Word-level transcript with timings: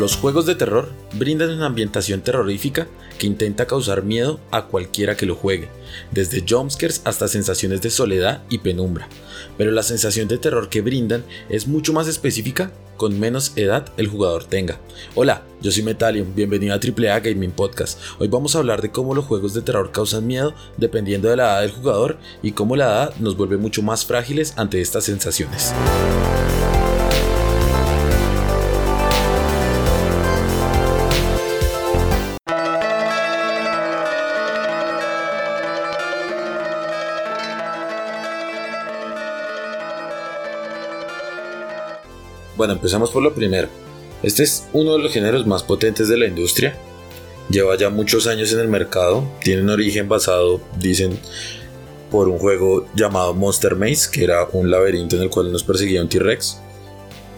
Los 0.00 0.16
juegos 0.16 0.46
de 0.46 0.54
terror 0.54 0.88
brindan 1.12 1.50
una 1.50 1.66
ambientación 1.66 2.22
terrorífica 2.22 2.88
que 3.18 3.26
intenta 3.26 3.66
causar 3.66 4.02
miedo 4.02 4.40
a 4.50 4.64
cualquiera 4.64 5.14
que 5.14 5.26
lo 5.26 5.34
juegue, 5.34 5.68
desde 6.10 6.42
jumpscares 6.48 7.02
hasta 7.04 7.28
sensaciones 7.28 7.82
de 7.82 7.90
soledad 7.90 8.42
y 8.48 8.56
penumbra. 8.60 9.10
Pero 9.58 9.72
la 9.72 9.82
sensación 9.82 10.26
de 10.26 10.38
terror 10.38 10.70
que 10.70 10.80
brindan 10.80 11.22
es 11.50 11.68
mucho 11.68 11.92
más 11.92 12.08
específica 12.08 12.72
con 12.96 13.20
menos 13.20 13.52
edad 13.56 13.92
el 13.98 14.08
jugador 14.08 14.44
tenga. 14.44 14.80
Hola, 15.14 15.42
yo 15.60 15.70
soy 15.70 15.82
Metalium, 15.82 16.34
bienvenido 16.34 16.72
a 16.72 16.78
AAA 16.78 17.20
Gaming 17.20 17.52
Podcast. 17.52 18.00
Hoy 18.18 18.28
vamos 18.28 18.56
a 18.56 18.60
hablar 18.60 18.80
de 18.80 18.90
cómo 18.90 19.14
los 19.14 19.26
juegos 19.26 19.52
de 19.52 19.60
terror 19.60 19.92
causan 19.92 20.26
miedo 20.26 20.54
dependiendo 20.78 21.28
de 21.28 21.36
la 21.36 21.44
edad 21.44 21.60
del 21.60 21.72
jugador 21.72 22.16
y 22.42 22.52
cómo 22.52 22.74
la 22.74 22.86
edad 22.86 23.14
nos 23.18 23.36
vuelve 23.36 23.58
mucho 23.58 23.82
más 23.82 24.06
frágiles 24.06 24.54
ante 24.56 24.80
estas 24.80 25.04
sensaciones. 25.04 25.74
Bueno, 42.60 42.74
empezamos 42.74 43.10
por 43.10 43.22
lo 43.22 43.32
primero. 43.32 43.68
Este 44.22 44.42
es 44.42 44.64
uno 44.74 44.92
de 44.92 44.98
los 44.98 45.14
géneros 45.14 45.46
más 45.46 45.62
potentes 45.62 46.10
de 46.10 46.18
la 46.18 46.26
industria. 46.26 46.76
Lleva 47.48 47.74
ya 47.78 47.88
muchos 47.88 48.26
años 48.26 48.52
en 48.52 48.58
el 48.60 48.68
mercado. 48.68 49.26
Tiene 49.42 49.62
un 49.62 49.70
origen 49.70 50.10
basado, 50.10 50.60
dicen, 50.78 51.18
por 52.10 52.28
un 52.28 52.38
juego 52.38 52.86
llamado 52.94 53.32
Monster 53.32 53.76
Maze, 53.76 54.10
que 54.12 54.24
era 54.24 54.46
un 54.52 54.70
laberinto 54.70 55.16
en 55.16 55.22
el 55.22 55.30
cual 55.30 55.50
nos 55.50 55.64
perseguía 55.64 56.02
un 56.02 56.10
T-Rex. 56.10 56.58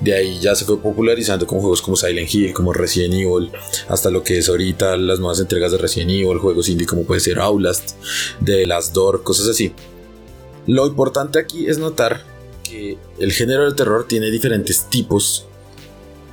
De 0.01 0.13
ahí 0.13 0.41
ya 0.41 0.57
se 0.57 0.65
fue 0.65 0.81
popularizando 0.81 1.47
con 1.47 1.61
juegos 1.61 1.83
como 1.83 1.97
Silent 1.97 2.35
Hill, 2.35 2.53
como 2.53 2.73
Resident 2.73 3.15
Evil, 3.15 3.53
hasta 3.87 4.11
lo 4.11 4.25
que 4.25 4.39
es 4.39 4.49
ahorita 4.49 4.97
las 4.97 5.21
nuevas 5.21 5.39
entregas 5.39 5.71
de 5.71 5.79
Resident 5.79 6.11
Evil, 6.11 6.39
juegos 6.39 6.69
indie 6.69 6.85
como 6.85 7.05
puede 7.05 7.21
ser 7.21 7.39
Outlast, 7.39 7.93
The 8.45 8.67
Last 8.67 8.93
Door, 8.93 9.23
cosas 9.23 9.47
así. 9.47 9.73
Lo 10.67 10.85
importante 10.89 11.39
aquí 11.39 11.69
es 11.69 11.79
notar 11.79 12.32
el 13.19 13.33
género 13.33 13.65
del 13.65 13.75
terror 13.75 14.07
tiene 14.07 14.31
diferentes 14.31 14.89
tipos 14.89 15.47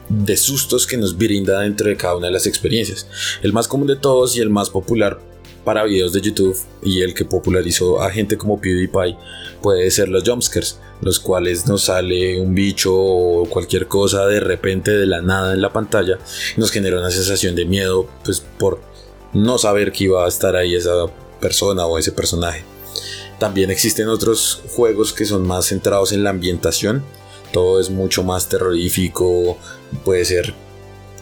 de 0.10 0.36
sustos 0.36 0.88
que 0.88 0.98
nos 0.98 1.18
brinda 1.18 1.62
dentro 1.62 1.88
de 1.88 1.96
cada 1.96 2.16
una 2.16 2.28
de 2.28 2.34
las 2.34 2.48
experiencias. 2.48 3.08
El 3.42 3.54
más 3.54 3.68
común 3.68 3.88
de 3.88 3.96
todos 3.96 4.36
y 4.36 4.42
el 4.42 4.50
más 4.50 4.70
popular 4.70 5.20
para 5.64 5.84
videos 5.84 6.14
de 6.14 6.22
YouTube 6.22 6.58
y 6.82 7.02
el 7.02 7.14
que 7.14 7.26
popularizó 7.26 8.02
a 8.02 8.10
gente 8.10 8.38
como 8.38 8.60
PewDiePie 8.60 9.18
puede 9.62 9.92
ser 9.92 10.10
los 10.10 10.28
jumpscares, 10.28 10.80
los 11.02 11.20
cuales 11.20 11.68
nos 11.68 11.84
sale 11.84 12.40
un 12.42 12.56
bicho 12.56 12.96
o 12.96 13.46
cualquier 13.48 13.88
cosa 13.88 14.26
de 14.26 14.40
repente 14.40 14.92
de 14.92 15.06
la 15.06 15.22
nada 15.22 15.54
en 15.54 15.62
la 15.62 15.72
pantalla 15.72 16.18
nos 16.58 16.72
genera 16.72 17.00
una 17.00 17.12
sensación 17.12 17.56
de 17.56 17.66
miedo 17.66 18.10
pues 18.24 18.44
por 18.58 18.82
no 19.34 19.58
saber 19.58 19.92
que 19.92 20.06
iba 20.06 20.26
a 20.26 20.28
estar 20.28 20.56
ahí 20.56 20.76
esa 20.76 20.92
persona 21.40 21.86
o 21.86 21.98
ese 21.98 22.12
personaje. 22.12 22.64
También 23.40 23.72
existen 23.72 24.10
otros 24.10 24.62
juegos 24.76 25.14
que 25.14 25.26
son 25.26 25.48
más 25.48 25.68
centrados 25.68 26.12
en 26.12 26.24
la 26.24 26.30
ambientación. 26.30 27.04
Todo 27.54 27.80
es 27.80 27.90
mucho 27.90 28.24
más 28.24 28.50
terrorífico. 28.50 29.58
Puede 30.04 30.26
ser 30.26 30.54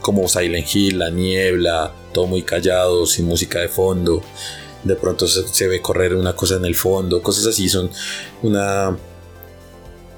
como 0.02 0.28
Silent 0.28 0.68
Hill, 0.74 1.00
la 1.00 1.12
niebla, 1.12 1.94
todo 2.14 2.26
muy 2.26 2.42
callado, 2.42 3.06
sin 3.06 3.26
música 3.26 3.60
de 3.60 3.68
fondo. 3.68 4.24
De 4.84 4.96
pronto 4.96 5.28
se, 5.28 5.68
ve 5.68 5.82
correr 5.82 6.16
una 6.16 6.36
cosa 6.36 6.56
en 6.56 6.66
el 6.66 6.76
fondo. 6.76 7.22
Cosas 7.22 7.46
así 7.46 7.70
son 7.70 7.90
una 8.42 8.98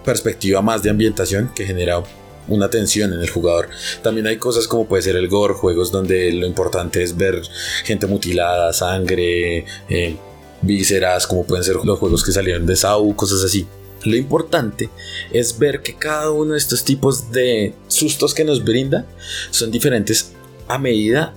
perspectiva 0.06 0.62
más 0.62 0.82
de 0.82 0.90
ambientación 0.90 1.52
que 1.54 1.66
genera 1.66 2.02
una 2.48 2.70
tensión 2.70 3.14
en 3.14 3.20
el 3.20 3.30
jugador. 3.30 3.70
También 4.02 4.26
hay 4.26 4.38
cosas 4.38 4.68
como 4.68 4.88
puede 4.88 5.04
ser 5.04 5.18
el 5.18 5.28
gore, 5.28 5.54
juegos 5.54 5.92
donde 5.92 6.32
lo 6.32 6.48
importante 6.48 7.04
es 7.04 7.16
ver 7.18 7.42
gente 7.84 8.08
mutilada, 8.08 8.72
sangre, 8.72 9.66
eh, 9.90 10.18
vísceras, 10.62 11.28
como 11.28 11.46
pueden 11.46 11.64
ser 11.64 11.76
los 11.76 12.00
juegos 12.00 12.24
que 12.24 12.32
salieron 12.32 12.66
de 12.66 12.76
SAU, 12.76 13.16
cosas 13.16 13.44
así. 13.44 13.68
Lo 14.04 14.16
importante 14.16 14.90
es 15.32 15.58
ver 15.60 15.82
que 15.82 15.96
cada 15.96 16.32
uno 16.32 16.54
de 16.54 16.58
estos 16.58 16.84
tipos 16.84 17.32
de 17.32 17.74
sustos 17.88 18.34
que 18.34 18.46
nos 18.46 18.64
brinda 18.64 19.06
son 19.52 19.72
diferentes 19.72 20.32
a 20.68 20.78
medida 20.78 21.34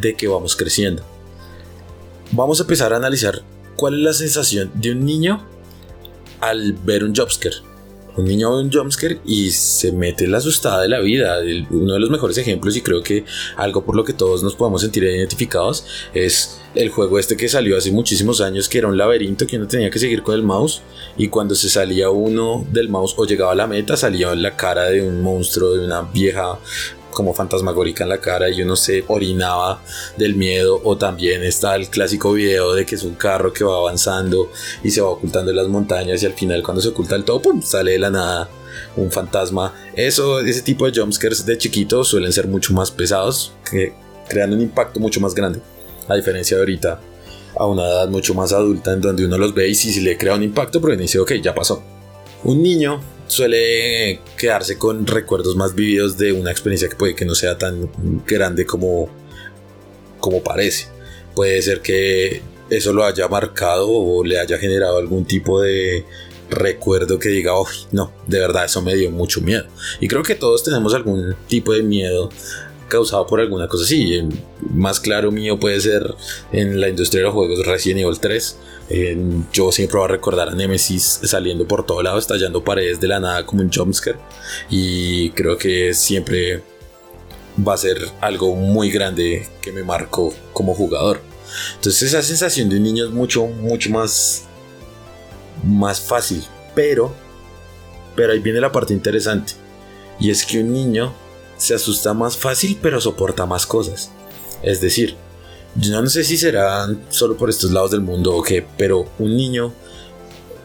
de 0.00 0.14
que 0.14 0.28
vamos 0.28 0.56
creciendo. 0.56 1.02
Vamos 2.32 2.60
a 2.60 2.62
empezar 2.62 2.92
a 2.92 2.96
analizar 2.96 3.42
cuál 3.76 3.94
es 3.94 4.00
la 4.00 4.12
sensación 4.12 4.70
de 4.74 4.92
un 4.92 5.04
niño 5.04 5.46
al 6.40 6.72
ver 6.72 7.04
un 7.04 7.14
jumpscare 7.14 7.56
un 8.16 8.24
niño 8.24 8.56
un 8.56 8.72
jumpscare 8.72 9.20
y 9.24 9.50
se 9.50 9.92
mete 9.92 10.26
la 10.26 10.38
asustada 10.38 10.82
de 10.82 10.88
la 10.88 11.00
vida. 11.00 11.38
uno 11.70 11.94
de 11.94 12.00
los 12.00 12.10
mejores 12.10 12.38
ejemplos 12.38 12.76
y 12.76 12.80
creo 12.80 13.02
que 13.02 13.24
algo 13.56 13.84
por 13.84 13.96
lo 13.96 14.04
que 14.04 14.12
todos 14.12 14.42
nos 14.42 14.54
podemos 14.54 14.80
sentir 14.80 15.04
identificados 15.04 15.84
es 16.14 16.60
el 16.74 16.90
juego 16.90 17.18
este 17.18 17.36
que 17.36 17.48
salió 17.48 17.76
hace 17.76 17.90
muchísimos 17.90 18.40
años 18.40 18.68
que 18.68 18.78
era 18.78 18.88
un 18.88 18.98
laberinto 18.98 19.46
que 19.46 19.56
uno 19.56 19.66
tenía 19.66 19.90
que 19.90 19.98
seguir 19.98 20.22
con 20.22 20.34
el 20.34 20.42
mouse 20.42 20.82
y 21.16 21.28
cuando 21.28 21.54
se 21.54 21.68
salía 21.68 22.10
uno 22.10 22.66
del 22.70 22.88
mouse 22.88 23.14
o 23.16 23.24
llegaba 23.26 23.52
a 23.52 23.54
la 23.54 23.66
meta 23.66 23.96
salía 23.96 24.34
la 24.34 24.56
cara 24.56 24.84
de 24.84 25.02
un 25.02 25.22
monstruo, 25.22 25.74
de 25.74 25.84
una 25.84 26.02
vieja 26.02 26.58
como 27.16 27.32
fantasmagórica 27.32 28.04
en 28.04 28.10
la 28.10 28.20
cara 28.20 28.50
y 28.50 28.60
uno 28.60 28.76
se 28.76 29.02
orinaba 29.08 29.80
del 30.18 30.34
miedo 30.34 30.78
o 30.84 30.98
también 30.98 31.42
está 31.42 31.74
el 31.74 31.88
clásico 31.88 32.34
video 32.34 32.74
de 32.74 32.84
que 32.84 32.94
es 32.94 33.04
un 33.04 33.14
carro 33.14 33.54
que 33.54 33.64
va 33.64 33.78
avanzando 33.78 34.50
y 34.84 34.90
se 34.90 35.00
va 35.00 35.08
ocultando 35.08 35.50
en 35.50 35.56
las 35.56 35.66
montañas 35.66 36.22
y 36.22 36.26
al 36.26 36.34
final 36.34 36.62
cuando 36.62 36.82
se 36.82 36.88
oculta 36.88 37.16
el 37.16 37.24
todo 37.24 37.40
¡pum! 37.40 37.62
sale 37.62 37.92
de 37.92 37.98
la 37.98 38.10
nada 38.10 38.50
un 38.96 39.10
fantasma 39.10 39.72
eso 39.94 40.40
ese 40.40 40.60
tipo 40.60 40.84
de 40.84 41.00
jumpscares 41.00 41.46
de 41.46 41.56
chiquito 41.56 42.04
suelen 42.04 42.32
ser 42.32 42.48
mucho 42.48 42.74
más 42.74 42.90
pesados 42.90 43.54
que 43.70 43.94
crean 44.28 44.52
un 44.52 44.60
impacto 44.60 45.00
mucho 45.00 45.18
más 45.18 45.34
grande 45.34 45.60
a 46.08 46.16
diferencia 46.16 46.58
de 46.58 46.64
ahorita 46.64 47.00
a 47.58 47.66
una 47.66 47.82
edad 47.86 48.08
mucho 48.10 48.34
más 48.34 48.52
adulta 48.52 48.92
en 48.92 49.00
donde 49.00 49.24
uno 49.24 49.38
los 49.38 49.54
ve 49.54 49.66
y 49.70 49.74
si 49.74 49.98
le 50.02 50.18
crea 50.18 50.34
un 50.34 50.42
impacto 50.42 50.82
pero 50.82 50.94
dice 50.94 51.18
ok 51.18 51.32
ya 51.42 51.54
pasó 51.54 51.95
un 52.44 52.62
niño 52.62 53.00
suele 53.26 54.20
quedarse 54.36 54.78
con 54.78 55.06
recuerdos 55.06 55.56
más 55.56 55.74
vividos 55.74 56.16
de 56.16 56.32
una 56.32 56.50
experiencia 56.50 56.88
que 56.88 56.96
puede 56.96 57.14
que 57.14 57.24
no 57.24 57.34
sea 57.34 57.58
tan 57.58 57.90
grande 58.26 58.64
como, 58.64 59.08
como 60.20 60.42
parece. 60.42 60.88
Puede 61.34 61.60
ser 61.62 61.80
que 61.80 62.42
eso 62.70 62.92
lo 62.92 63.04
haya 63.04 63.28
marcado 63.28 63.88
o 63.90 64.24
le 64.24 64.38
haya 64.38 64.58
generado 64.58 64.98
algún 64.98 65.24
tipo 65.24 65.60
de 65.60 66.04
recuerdo 66.48 67.18
que 67.18 67.28
diga, 67.28 67.54
oh, 67.54 67.66
no, 67.92 68.12
de 68.26 68.38
verdad 68.38 68.66
eso 68.66 68.80
me 68.82 68.94
dio 68.94 69.10
mucho 69.10 69.40
miedo. 69.40 69.66
Y 70.00 70.08
creo 70.08 70.22
que 70.22 70.34
todos 70.34 70.62
tenemos 70.62 70.94
algún 70.94 71.34
tipo 71.48 71.72
de 71.72 71.82
miedo 71.82 72.30
causado 72.88 73.26
por 73.26 73.40
alguna 73.40 73.68
cosa 73.68 73.84
así. 73.84 74.28
más 74.70 75.00
claro 75.00 75.30
mío 75.30 75.58
puede 75.58 75.80
ser 75.80 76.14
en 76.52 76.80
la 76.80 76.88
industria 76.88 77.20
de 77.20 77.24
los 77.26 77.34
juegos 77.34 77.66
Resident 77.66 78.00
Evil 78.00 78.18
3 78.18 78.58
yo 79.52 79.72
siempre 79.72 79.98
voy 79.98 80.04
a 80.04 80.12
recordar 80.12 80.48
a 80.48 80.54
Nemesis 80.54 81.20
saliendo 81.24 81.66
por 81.66 81.84
todo 81.84 82.02
lado, 82.02 82.18
estallando 82.18 82.62
paredes 82.62 83.00
de 83.00 83.08
la 83.08 83.18
nada 83.18 83.44
como 83.44 83.62
un 83.62 83.72
jumpscare. 83.72 84.18
Y 84.70 85.30
creo 85.30 85.58
que 85.58 85.92
siempre 85.92 86.62
va 87.66 87.74
a 87.74 87.78
ser 87.78 87.98
algo 88.20 88.54
muy 88.54 88.90
grande 88.90 89.48
que 89.60 89.72
me 89.72 89.82
marcó 89.82 90.32
como 90.52 90.74
jugador. 90.74 91.20
Entonces 91.76 92.02
esa 92.02 92.22
sensación 92.22 92.68
de 92.68 92.76
un 92.76 92.82
niño 92.82 93.06
es 93.06 93.10
mucho, 93.10 93.46
mucho 93.46 93.90
más, 93.90 94.44
más 95.64 96.00
fácil. 96.00 96.44
Pero, 96.74 97.12
pero 98.14 98.32
ahí 98.32 98.38
viene 98.38 98.60
la 98.60 98.70
parte 98.70 98.92
interesante. 98.92 99.54
Y 100.20 100.30
es 100.30 100.46
que 100.46 100.60
un 100.60 100.72
niño 100.72 101.12
se 101.56 101.74
asusta 101.74 102.14
más 102.14 102.36
fácil, 102.36 102.78
pero 102.80 103.00
soporta 103.00 103.46
más 103.46 103.66
cosas. 103.66 104.10
Es 104.62 104.80
decir, 104.80 105.16
yo 105.76 106.00
no 106.00 106.08
sé 106.08 106.24
si 106.24 106.36
será 106.36 106.88
solo 107.10 107.36
por 107.36 107.50
estos 107.50 107.70
lados 107.70 107.90
del 107.90 108.00
mundo 108.00 108.34
o 108.34 108.42
qué, 108.42 108.66
pero 108.76 109.06
un 109.18 109.36
niño 109.36 109.72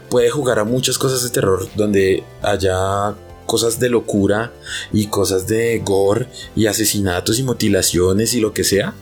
puede 0.08 0.30
jugar 0.30 0.58
a 0.58 0.64
muchas 0.64 0.98
cosas 0.98 1.22
de 1.22 1.30
terror 1.30 1.66
donde 1.74 2.24
haya 2.42 3.14
cosas 3.46 3.78
de 3.78 3.90
locura 3.90 4.52
y 4.92 5.06
cosas 5.06 5.46
de 5.46 5.78
gore 5.84 6.28
y 6.56 6.66
asesinatos 6.66 7.38
y 7.38 7.42
mutilaciones 7.42 8.34
y 8.34 8.40
lo 8.40 8.52
que 8.52 8.64
sea. 8.64 8.94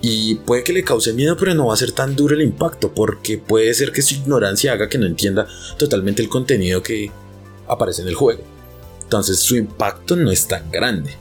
Y 0.00 0.36
puede 0.36 0.62
que 0.62 0.72
le 0.72 0.84
cause 0.84 1.12
miedo, 1.12 1.36
pero 1.36 1.54
no 1.54 1.66
va 1.66 1.74
a 1.74 1.78
ser 1.78 1.92
tan 1.92 2.14
duro 2.14 2.34
el 2.34 2.42
impacto, 2.42 2.92
porque 2.94 3.36
puede 3.38 3.74
ser 3.74 3.90
que 3.90 4.02
su 4.02 4.14
ignorancia 4.14 4.72
haga 4.72 4.88
que 4.88 4.98
no 4.98 5.06
entienda 5.06 5.48
totalmente 5.76 6.22
el 6.22 6.28
contenido 6.28 6.82
que 6.82 7.10
aparece 7.66 8.02
en 8.02 8.08
el 8.08 8.14
juego. 8.14 8.57
Entonces 9.08 9.40
su 9.40 9.56
impacto 9.56 10.16
no 10.16 10.30
es 10.30 10.46
tan 10.46 10.70
grande. 10.70 11.16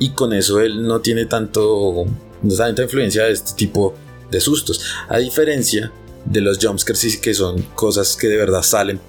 Y 0.00 0.10
con 0.10 0.32
eso 0.32 0.58
él 0.58 0.82
no 0.82 0.98
tiene 0.98 1.26
tanto 1.26 2.04
no 2.42 2.54
tanta 2.56 2.82
influencia 2.82 3.26
de 3.26 3.30
este 3.30 3.52
tipo 3.54 3.94
de 4.28 4.40
sustos. 4.40 4.84
A 5.08 5.18
diferencia 5.18 5.92
de 6.24 6.40
los 6.40 6.58
jumpscares 6.60 7.16
que 7.18 7.32
son 7.32 7.62
cosas 7.76 8.16
que 8.16 8.26
de 8.26 8.36
verdad 8.36 8.62
salen 8.62 9.00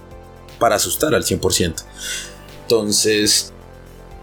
para 0.60 0.76
asustar 0.76 1.16
al 1.16 1.24
100%. 1.24 1.84
Entonces, 2.62 3.52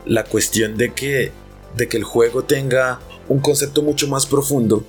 la 0.04 0.22
cuestión 0.22 0.76
de 0.76 0.94
que, 0.94 1.32
de 1.76 1.88
que 1.88 1.96
el 1.96 2.04
juego 2.04 2.44
tenga 2.44 3.00
un 3.28 3.40
concepto 3.40 3.82
mucho 3.82 4.06
más 4.06 4.24
profundo 4.24 4.84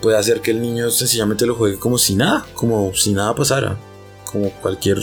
puede 0.00 0.16
hacer 0.16 0.40
que 0.40 0.52
el 0.52 0.62
niño 0.62 0.90
sencillamente 0.90 1.44
lo 1.44 1.56
juegue 1.56 1.78
como 1.78 1.98
si 1.98 2.14
nada, 2.14 2.46
como 2.54 2.94
si 2.94 3.12
nada 3.12 3.34
pasara, 3.34 3.76
como 4.24 4.50
cualquier 4.50 4.98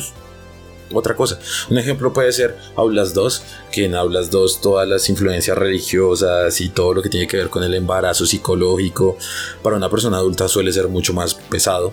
otra 0.93 1.15
cosa. 1.15 1.39
Un 1.69 1.77
ejemplo 1.77 2.13
puede 2.13 2.31
ser 2.31 2.57
Aulas 2.75 3.13
2, 3.13 3.43
que 3.71 3.85
en 3.85 3.95
Aulas 3.95 4.31
2 4.31 4.61
todas 4.61 4.87
las 4.87 5.09
influencias 5.09 5.57
religiosas 5.57 6.59
y 6.61 6.69
todo 6.69 6.93
lo 6.93 7.01
que 7.01 7.09
tiene 7.09 7.27
que 7.27 7.37
ver 7.37 7.49
con 7.49 7.63
el 7.63 7.73
embarazo 7.73 8.25
psicológico 8.25 9.17
para 9.61 9.75
una 9.75 9.89
persona 9.89 10.17
adulta 10.17 10.47
suele 10.47 10.71
ser 10.71 10.87
mucho 10.87 11.13
más 11.13 11.33
pesado, 11.33 11.91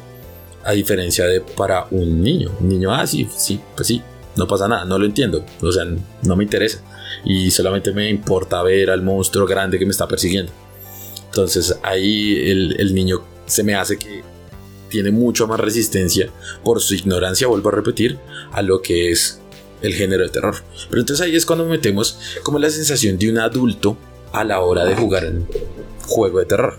a 0.65 0.73
diferencia 0.73 1.25
de 1.25 1.41
para 1.41 1.87
un 1.91 2.23
niño. 2.23 2.51
Un 2.61 2.69
niño, 2.69 2.93
ah, 2.93 3.07
sí, 3.07 3.29
sí, 3.35 3.61
pues 3.75 3.87
sí, 3.87 4.03
no 4.37 4.47
pasa 4.47 4.69
nada, 4.69 4.85
no 4.85 4.99
lo 4.99 5.07
entiendo, 5.07 5.45
o 5.61 5.73
sea, 5.73 5.85
no 6.23 6.37
me 6.37 6.45
interesa. 6.45 6.83
Y 7.25 7.51
solamente 7.51 7.93
me 7.93 8.09
importa 8.11 8.63
ver 8.63 8.91
al 8.91 9.03
monstruo 9.03 9.47
grande 9.47 9.79
que 9.79 9.85
me 9.85 9.93
está 9.93 10.07
persiguiendo. 10.07 10.53
Entonces 11.27 11.79
ahí 11.83 12.51
el, 12.51 12.77
el 12.79 12.95
niño 12.95 13.23
se 13.47 13.63
me 13.63 13.75
hace 13.75 13.99
que 13.99 14.23
tiene 14.89 15.11
mucho 15.11 15.47
más 15.47 15.61
resistencia 15.61 16.31
por 16.65 16.81
su 16.81 16.95
ignorancia, 16.95 17.47
vuelvo 17.47 17.69
a 17.69 17.73
repetir, 17.73 18.19
a 18.53 18.63
lo 18.63 18.81
que 18.83 19.11
es 19.11 19.41
el 19.83 19.95
género 19.95 20.25
de 20.25 20.31
terror. 20.31 20.57
Pero 20.89 21.01
entonces 21.01 21.25
ahí 21.25 21.37
es 21.37 21.47
cuando 21.47 21.65
metemos 21.67 22.19
como 22.43 22.59
la 22.59 22.71
sensación 22.71 23.19
de 23.19 23.31
un 23.31 23.39
adulto 23.39 23.97
a 24.33 24.45
la 24.45 24.61
hora 24.61 24.85
de 24.85 24.97
jugar 24.97 25.25
en 25.25 25.47
juego 26.07 26.39
de 26.41 26.47
terror, 26.47 26.79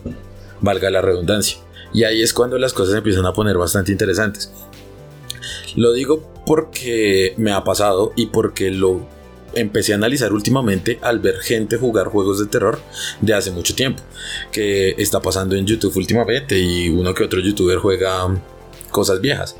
valga 0.61 0.89
la 0.89 1.01
redundancia. 1.01 1.59
Y 1.93 2.03
ahí 2.03 2.21
es 2.21 2.33
cuando 2.33 2.57
las 2.57 2.73
cosas 2.73 2.95
empiezan 2.95 3.25
a 3.25 3.33
poner 3.33 3.57
bastante 3.57 3.91
interesantes. 3.91 4.51
Lo 5.75 5.93
digo 5.93 6.31
porque 6.45 7.33
me 7.37 7.51
ha 7.51 7.63
pasado 7.63 8.13
y 8.15 8.27
porque 8.27 8.71
lo 8.71 9.07
empecé 9.53 9.93
a 9.93 9.95
analizar 9.95 10.33
últimamente 10.33 10.99
al 11.01 11.19
ver 11.19 11.39
gente 11.39 11.77
jugar 11.77 12.07
juegos 12.07 12.39
de 12.39 12.47
terror 12.47 12.79
de 13.21 13.33
hace 13.33 13.51
mucho 13.51 13.75
tiempo. 13.75 14.03
Que 14.51 14.95
está 14.97 15.21
pasando 15.21 15.55
en 15.55 15.65
YouTube 15.65 15.95
últimamente 15.97 16.57
y 16.57 16.89
uno 16.89 17.13
que 17.13 17.23
otro 17.23 17.39
youtuber 17.39 17.77
juega 17.77 18.41
cosas 18.91 19.21
viejas. 19.21 19.55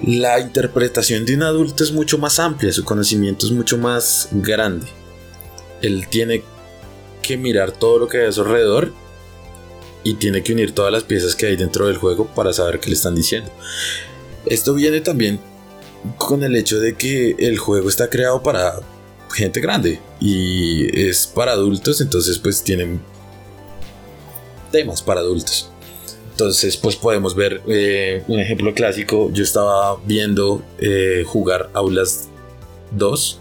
La 0.00 0.38
interpretación 0.38 1.24
de 1.26 1.34
un 1.34 1.42
adulto 1.42 1.82
es 1.82 1.90
mucho 1.90 2.18
más 2.18 2.38
amplia, 2.38 2.72
su 2.72 2.84
conocimiento 2.84 3.46
es 3.46 3.52
mucho 3.52 3.78
más 3.78 4.28
grande. 4.30 4.86
Él 5.82 6.06
tiene 6.08 6.44
que 7.22 7.36
mirar 7.36 7.72
todo 7.72 7.98
lo 7.98 8.08
que 8.08 8.18
hay 8.18 8.26
a 8.28 8.32
su 8.32 8.42
alrededor 8.42 8.92
y 10.04 10.14
tiene 10.14 10.42
que 10.42 10.52
unir 10.52 10.72
todas 10.72 10.92
las 10.92 11.02
piezas 11.02 11.34
que 11.34 11.46
hay 11.46 11.56
dentro 11.56 11.86
del 11.86 11.96
juego 11.96 12.26
para 12.28 12.52
saber 12.52 12.78
qué 12.78 12.90
le 12.90 12.94
están 12.94 13.16
diciendo. 13.16 13.50
Esto 14.46 14.72
viene 14.74 15.00
también 15.00 15.40
con 16.16 16.42
el 16.42 16.56
hecho 16.56 16.80
de 16.80 16.94
que 16.94 17.36
el 17.38 17.58
juego 17.58 17.88
está 17.88 18.08
creado 18.08 18.42
para 18.42 18.80
gente 19.30 19.60
grande 19.60 20.00
y 20.20 21.00
es 21.00 21.26
para 21.26 21.52
adultos, 21.52 22.00
entonces 22.00 22.38
pues 22.38 22.62
tienen 22.62 23.00
temas 24.70 25.02
para 25.02 25.20
adultos. 25.20 25.70
Entonces 26.30 26.76
pues 26.76 26.96
podemos 26.96 27.34
ver 27.34 27.62
eh, 27.66 28.22
un 28.28 28.38
ejemplo 28.38 28.72
clásico, 28.74 29.30
yo 29.32 29.42
estaba 29.42 29.96
viendo 30.04 30.62
eh, 30.78 31.24
jugar 31.26 31.70
Aulas 31.74 32.28
2 32.92 33.40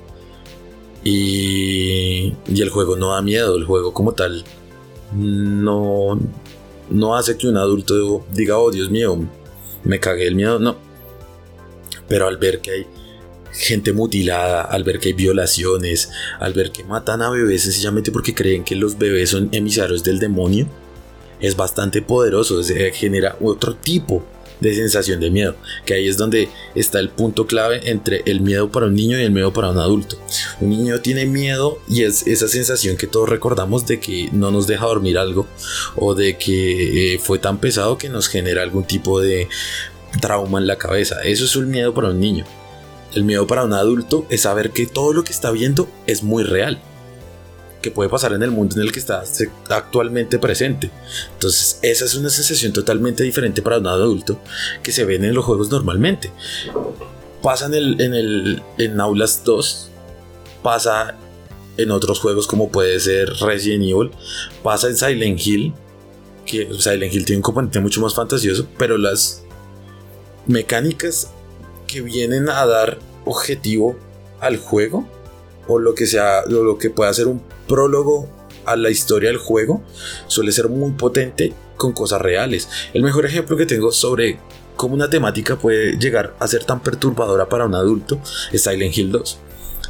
y, 1.04 2.34
y 2.48 2.62
el 2.62 2.70
juego 2.70 2.96
no 2.96 3.14
da 3.14 3.22
miedo, 3.22 3.56
el 3.56 3.66
juego 3.66 3.94
como 3.94 4.14
tal 4.14 4.44
no, 5.14 6.20
no 6.90 7.16
hace 7.16 7.38
que 7.38 7.48
un 7.48 7.58
adulto 7.58 8.26
diga, 8.32 8.58
oh 8.58 8.72
Dios 8.72 8.90
mío, 8.90 9.18
me 9.84 10.00
cagué 10.00 10.28
el 10.28 10.36
miedo, 10.36 10.60
no, 10.60 10.87
pero 12.08 12.28
al 12.28 12.38
ver 12.38 12.60
que 12.60 12.72
hay 12.72 12.88
gente 13.52 13.94
mutilada, 13.94 14.62
al 14.62 14.84
ver 14.84 15.00
que 15.00 15.10
hay 15.10 15.14
violaciones, 15.14 16.10
al 16.40 16.54
ver 16.54 16.72
que 16.72 16.84
matan 16.84 17.22
a 17.22 17.30
bebés 17.30 17.64
sencillamente 17.64 18.12
porque 18.12 18.36
creen 18.36 18.64
que 18.64 18.76
los 18.76 18.98
bebés 18.98 19.30
son 19.32 19.50
emisarios 19.52 20.04
del 20.04 20.20
demonio, 20.20 20.68
es 21.40 21.56
bastante 21.56 22.02
poderoso, 22.02 22.62
genera 22.94 23.38
otro 23.42 23.76
tipo 23.76 24.24
de 24.60 24.74
sensación 24.74 25.20
de 25.20 25.30
miedo, 25.30 25.56
que 25.86 25.94
ahí 25.94 26.08
es 26.08 26.18
donde 26.18 26.50
está 26.74 27.00
el 27.00 27.10
punto 27.10 27.46
clave 27.46 27.92
entre 27.92 28.24
el 28.26 28.42
miedo 28.42 28.72
para 28.72 28.88
un 28.88 28.96
niño 28.96 29.20
y 29.20 29.24
el 29.24 29.32
miedo 29.32 29.54
para 29.54 29.70
un 29.70 29.78
adulto. 29.78 30.18
Un 30.60 30.72
niño 30.72 31.00
tiene 31.00 31.26
miedo 31.26 31.80
y 31.88 32.04
es 32.04 32.26
esa 32.26 32.48
sensación 32.48 32.98
que 32.98 33.08
todos 33.08 33.30
recordamos 33.30 33.86
de 33.86 34.00
que 34.00 34.30
no 34.32 34.50
nos 34.50 34.66
deja 34.66 34.86
dormir 34.86 35.18
algo 35.18 35.48
o 35.96 36.16
de 36.16 36.38
que 36.38 37.14
eh, 37.14 37.20
fue 37.20 37.40
tan 37.40 37.60
pesado 37.60 37.98
que 37.98 38.10
nos 38.10 38.28
genera 38.28 38.64
algún 38.64 38.84
tipo 38.84 39.22
de 39.22 39.48
trauma 40.22 40.60
en 40.60 40.68
la 40.68 40.78
cabeza. 40.78 41.22
Eso 41.24 41.46
es 41.46 41.56
un 41.56 41.70
miedo 41.70 41.94
para 41.94 42.10
un 42.10 42.20
niño. 42.20 42.46
El 43.14 43.24
miedo 43.24 43.48
para 43.48 43.64
un 43.64 43.74
adulto 43.74 44.26
es 44.30 44.42
saber 44.42 44.72
que 44.72 44.86
todo 44.86 45.14
lo 45.14 45.24
que 45.24 45.32
está 45.32 45.52
viendo 45.52 45.88
es 46.06 46.24
muy 46.24 46.44
real. 46.44 46.80
Que 47.82 47.92
puede 47.92 48.10
pasar 48.10 48.34
en 48.34 48.44
el 48.44 48.52
mundo 48.52 48.76
en 48.76 48.82
el 48.82 48.92
que 48.92 49.00
está 49.00 49.24
actualmente 49.70 50.40
presente. 50.40 50.92
Entonces, 51.34 51.80
esa 51.82 52.06
es 52.06 52.16
una 52.16 52.30
sensación 52.30 52.74
totalmente 52.74 53.24
diferente 53.24 53.62
para 53.62 53.78
un 53.78 53.88
adulto 53.88 54.40
que 54.84 54.92
se 54.92 55.06
ven 55.06 55.24
en 55.24 55.34
los 55.34 55.46
juegos 55.46 55.70
normalmente. 55.70 56.32
Pasa 57.42 57.68
en, 57.68 57.76
el, 57.76 58.02
en, 58.02 58.14
el, 58.14 58.64
en 58.78 59.00
Aulas 59.00 59.44
2, 59.46 59.90
pasa 60.64 61.16
en 61.78 61.92
otros 61.92 62.20
juegos 62.20 62.48
como 62.48 62.72
puede 62.72 63.00
ser 63.00 63.30
Resident 63.40 63.84
Evil, 63.84 64.12
pasa 64.64 64.88
en 64.88 64.98
Silent 64.98 65.40
Hill, 65.46 65.74
que 66.46 66.68
Silent 66.78 67.14
Hill 67.14 67.26
tiene 67.26 67.38
un 67.38 67.44
componente 67.44 67.80
mucho 67.80 68.02
más 68.02 68.16
fantasioso, 68.16 68.68
pero 68.78 68.98
las 68.98 69.44
mecánicas 70.48 71.32
que 71.88 72.02
vienen 72.02 72.50
a 72.50 72.66
dar 72.66 73.00
objetivo 73.26 73.98
al 74.40 74.58
juego 74.58 75.08
o 75.68 75.80
lo 75.80 75.96
que 75.96 76.06
sea 76.06 76.46
lo 76.48 76.78
que 76.78 76.90
pueda 76.90 77.14
ser 77.14 77.28
un 77.28 77.42
prólogo 77.68 78.30
a 78.66 78.76
la 78.76 78.90
historia 78.90 79.30
del 79.30 79.38
juego 79.38 79.82
suele 80.28 80.52
ser 80.52 80.70
muy 80.70 80.92
potente 80.92 81.54
con 81.78 81.94
cosas 81.94 82.22
reales. 82.22 82.68
El 82.94 83.04
mejor 83.04 83.26
ejemplo 83.26 83.56
que 83.56 83.66
tengo 83.66 83.92
sobre 83.92 84.40
cómo 84.76 84.94
una 84.94 85.10
temática 85.10 85.58
puede 85.58 85.98
llegar 85.98 86.36
a 86.40 86.48
ser 86.48 86.64
tan 86.64 86.82
perturbadora 86.82 87.50
para 87.50 87.66
un 87.66 87.76
adulto 87.76 88.20
es 88.52 88.64
Silent 88.64 88.98
Hill 88.98 89.12
2. 89.12 89.40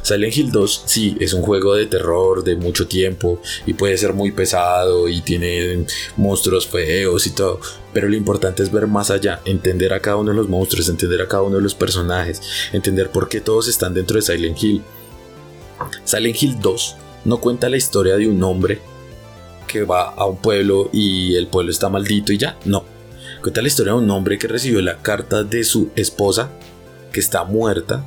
Silent 0.02 0.36
Hill 0.36 0.52
2 0.52 0.82
sí 0.86 1.16
es 1.20 1.32
un 1.32 1.42
juego 1.42 1.74
de 1.74 1.86
terror 1.86 2.44
de 2.44 2.56
mucho 2.56 2.86
tiempo 2.86 3.40
y 3.66 3.74
puede 3.74 3.98
ser 3.98 4.12
muy 4.12 4.32
pesado 4.32 5.08
y 5.08 5.20
tiene 5.20 5.84
monstruos 6.16 6.66
feos 6.66 7.26
y 7.26 7.30
todo, 7.30 7.60
pero 7.92 8.08
lo 8.08 8.16
importante 8.16 8.62
es 8.62 8.70
ver 8.70 8.86
más 8.86 9.10
allá, 9.10 9.40
entender 9.44 9.92
a 9.92 10.00
cada 10.00 10.16
uno 10.16 10.30
de 10.30 10.36
los 10.36 10.48
monstruos, 10.48 10.88
entender 10.88 11.20
a 11.20 11.28
cada 11.28 11.42
uno 11.42 11.56
de 11.56 11.62
los 11.62 11.74
personajes, 11.74 12.40
entender 12.72 13.10
por 13.10 13.28
qué 13.28 13.40
todos 13.40 13.68
están 13.68 13.94
dentro 13.94 14.16
de 14.16 14.22
Silent 14.22 14.62
Hill. 14.62 14.82
Silent 16.04 16.42
Hill 16.42 16.60
2 16.60 16.96
no 17.24 17.40
cuenta 17.40 17.68
la 17.68 17.76
historia 17.76 18.16
de 18.16 18.28
un 18.28 18.42
hombre 18.42 18.80
que 19.66 19.82
va 19.84 20.10
a 20.10 20.24
un 20.26 20.38
pueblo 20.38 20.88
y 20.92 21.36
el 21.36 21.46
pueblo 21.46 21.70
está 21.70 21.88
maldito 21.88 22.32
y 22.32 22.38
ya, 22.38 22.58
no. 22.64 22.84
Cuenta 23.42 23.62
la 23.62 23.68
historia 23.68 23.92
de 23.92 23.98
un 23.98 24.10
hombre 24.10 24.38
que 24.38 24.48
recibió 24.48 24.80
la 24.80 24.98
carta 25.02 25.44
de 25.44 25.62
su 25.62 25.90
esposa 25.94 26.50
que 27.12 27.20
está 27.20 27.44
muerta 27.44 28.04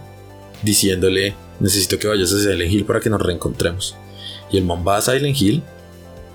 diciéndole 0.63 1.36
necesito 1.62 1.98
que 2.00 2.08
vayas 2.08 2.34
a 2.34 2.39
Silent 2.39 2.72
Hill 2.72 2.86
para 2.86 3.00
que 3.00 3.10
nos 3.10 3.22
reencontremos. 3.22 3.96
Y 4.51 4.58
el 4.58 4.65
man 4.65 4.84
va 4.86 4.98
a 4.98 5.01
Silent 5.01 5.39
Hill 5.39 5.63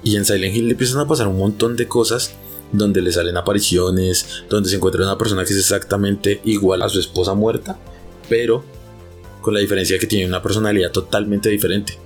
y 0.02 0.16
en 0.16 0.24
Silent 0.24 0.54
Hill 0.54 0.66
le 0.66 0.72
empiezan 0.72 1.00
a 1.00 1.08
pasar 1.08 1.28
un 1.28 1.38
montón 1.38 1.76
de 1.76 1.86
cosas 1.86 2.32
donde 2.72 3.02
le 3.02 3.12
salen 3.12 3.36
apariciones, 3.36 4.44
donde 4.48 4.68
se 4.68 4.76
encuentra 4.76 5.02
una 5.02 5.18
persona 5.18 5.44
que 5.44 5.52
es 5.52 5.58
exactamente 5.58 6.40
igual 6.44 6.82
a 6.82 6.88
su 6.88 6.98
esposa 6.98 7.34
muerta, 7.34 7.78
pero 8.28 8.64
con 9.40 9.54
la 9.54 9.60
diferencia 9.60 9.98
que 9.98 10.06
tiene 10.06 10.26
una 10.26 10.42
personalidad 10.42 10.90
totalmente 10.90 11.48
diferente. 11.48 11.98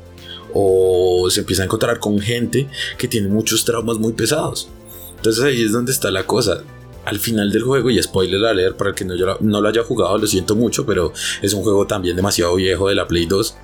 O 0.53 1.29
se 1.31 1.41
empieza 1.41 1.63
a 1.63 1.67
encontrar 1.67 2.01
con 2.01 2.19
gente 2.19 2.69
que 2.99 3.09
tiene 3.09 3.29
muchos 3.29 3.65
traumas 3.65 3.99
muy 3.99 4.13
pesados. 4.13 4.69
Entonces 5.17 5.45
ahí 5.45 5.63
es 5.63 5.73
donde 5.73 5.93
está 5.93 6.11
la 6.11 6.27
cosa 6.27 6.65
al 7.05 7.19
final 7.19 7.51
del 7.51 7.63
juego, 7.63 7.91
y 7.91 8.03
spoiler 8.03 8.45
a 8.45 8.55
leer 8.55 8.77
para 8.77 8.91
el 8.91 8.97
que 8.97 9.05
no, 9.05 9.15
no 9.41 9.61
lo 9.61 9.69
haya 9.69 9.83
jugado, 9.83 10.19
lo 10.19 10.27
siento 10.27 10.55
mucho, 10.55 10.85
pero 10.87 11.13
es 11.43 11.53
un 11.55 11.63
juego 11.63 11.87
también 11.87 12.17
demasiado 12.17 12.55
viejo 12.55 12.89
de 12.89 12.95
la 12.95 13.07
Play 13.07 13.27
2. 13.27 13.57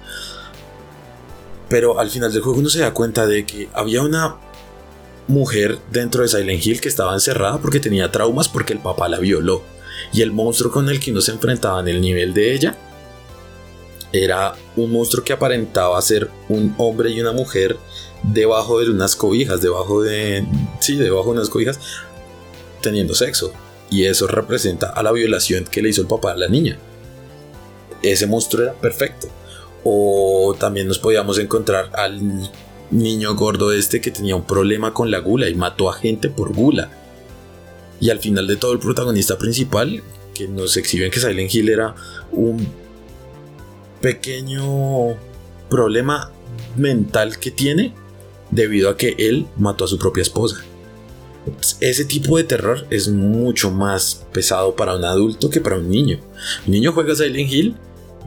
Pero 1.69 1.99
al 1.99 2.11
final 2.11 2.33
del 2.33 2.43
juego 2.43 2.59
uno 2.59 2.69
se 2.69 2.81
da 2.81 2.95
cuenta 2.95 3.27
de 3.27 3.45
que 3.45 3.69
había 3.73 4.03
una 4.03 4.37
mujer 5.29 5.79
dentro 5.91 6.23
de 6.23 6.29
Silent 6.29 6.65
Hill 6.65 6.81
que 6.81 6.89
estaba 6.89 7.13
encerrada 7.15 7.59
porque 7.59 7.81
tenía 7.81 8.11
traumas 8.11 8.49
porque 8.49 8.73
el 8.73 8.79
papá 8.79 9.09
la 9.09 9.19
violó. 9.19 9.63
Y 10.13 10.23
el 10.23 10.31
monstruo 10.31 10.71
con 10.71 10.89
el 10.89 11.01
que 11.01 11.11
uno 11.11 11.21
se 11.21 11.33
enfrentaba 11.33 11.81
en 11.81 11.89
el 11.89 12.01
nivel 12.01 12.35
de 12.35 12.55
ella 12.55 12.77
era 14.13 14.55
un 14.77 14.93
monstruo 14.93 15.25
que 15.25 15.33
aparentaba 15.33 16.01
ser 16.01 16.31
un 16.49 16.75
hombre 16.79 17.11
y 17.11 17.21
una 17.21 17.33
mujer 17.33 17.77
debajo 18.23 18.81
de 18.81 18.91
unas 18.91 19.17
cobijas, 19.17 19.61
debajo 19.61 20.03
de... 20.03 20.47
Sí, 20.81 20.97
debajo 20.97 21.33
de 21.33 21.39
unas 21.39 21.49
cobijas, 21.49 21.81
teniendo 22.81 23.15
sexo. 23.15 23.53
Y 23.91 24.05
eso 24.05 24.27
representa 24.27 24.91
a 24.91 25.03
la 25.03 25.13
violación 25.13 25.65
que 25.65 25.83
le 25.83 25.91
hizo 25.91 26.03
el 26.03 26.09
papá 26.09 26.33
a 26.33 26.37
la 26.37 26.49
niña. 26.49 26.79
Ese 28.03 28.27
monstruo 28.27 28.65
era 28.65 28.73
perfecto. 28.75 29.29
O 29.85 30.57
también 30.59 30.89
nos 30.89 30.99
podíamos 30.99 31.39
encontrar 31.39 31.91
al 31.95 32.51
niño 32.91 33.35
gordo 33.35 33.73
este 33.73 34.01
que 34.01 34.11
tenía 34.11 34.37
un 34.37 34.47
problema 34.47 34.93
con 34.93 35.11
la 35.11 35.19
gula 35.19 35.49
y 35.49 35.55
mató 35.55 35.89
a 35.89 35.95
gente 35.95 36.29
por 36.29 36.53
gula. 36.53 36.91
Y 38.01 38.11
al 38.11 38.19
final 38.19 38.47
de 38.47 38.57
todo 38.57 38.73
el 38.73 38.79
protagonista 38.79 39.39
principal, 39.39 40.03
que 40.35 40.49
nos 40.49 40.77
exhiben 40.77 41.11
que 41.11 41.21
Silent 41.21 41.55
Hill 41.55 41.71
era 41.71 41.95
un 42.33 42.67
pequeño 44.01 45.17
problema 45.71 46.31
mental 46.77 47.39
que 47.39 47.51
tiene 47.51 47.95
debido 48.51 48.91
a 48.91 48.97
que 48.97 49.15
él 49.19 49.47
mató 49.57 49.85
a 49.85 49.89
su 49.89 49.99
propia 49.99 50.23
esposa. 50.23 50.65
Ese 51.81 52.05
tipo 52.05 52.37
de 52.37 52.45
terror 52.45 52.87
es 52.91 53.09
mucho 53.09 53.71
más 53.71 54.27
pesado 54.33 54.75
para 54.75 54.97
un 54.97 55.05
adulto 55.05 55.51
que 55.51 55.61
para 55.61 55.77
un 55.77 55.89
niño. 55.89 56.21
Un 56.67 56.73
niño 56.73 56.93
juega 56.93 57.15
Silent 57.15 57.53
Hill 57.53 57.77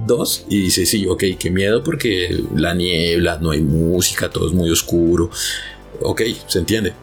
2 0.05 0.45
y 0.49 0.61
dice, 0.61 0.85
sí, 0.85 1.05
ok, 1.07 1.23
qué 1.38 1.49
miedo 1.49 1.83
porque 1.83 2.43
la 2.55 2.73
niebla, 2.73 3.38
no 3.41 3.51
hay 3.51 3.61
música, 3.61 4.29
todo 4.29 4.47
es 4.47 4.53
muy 4.53 4.69
oscuro. 4.69 5.29
Ok, 6.01 6.21
se 6.47 6.59
entiende. 6.59 6.93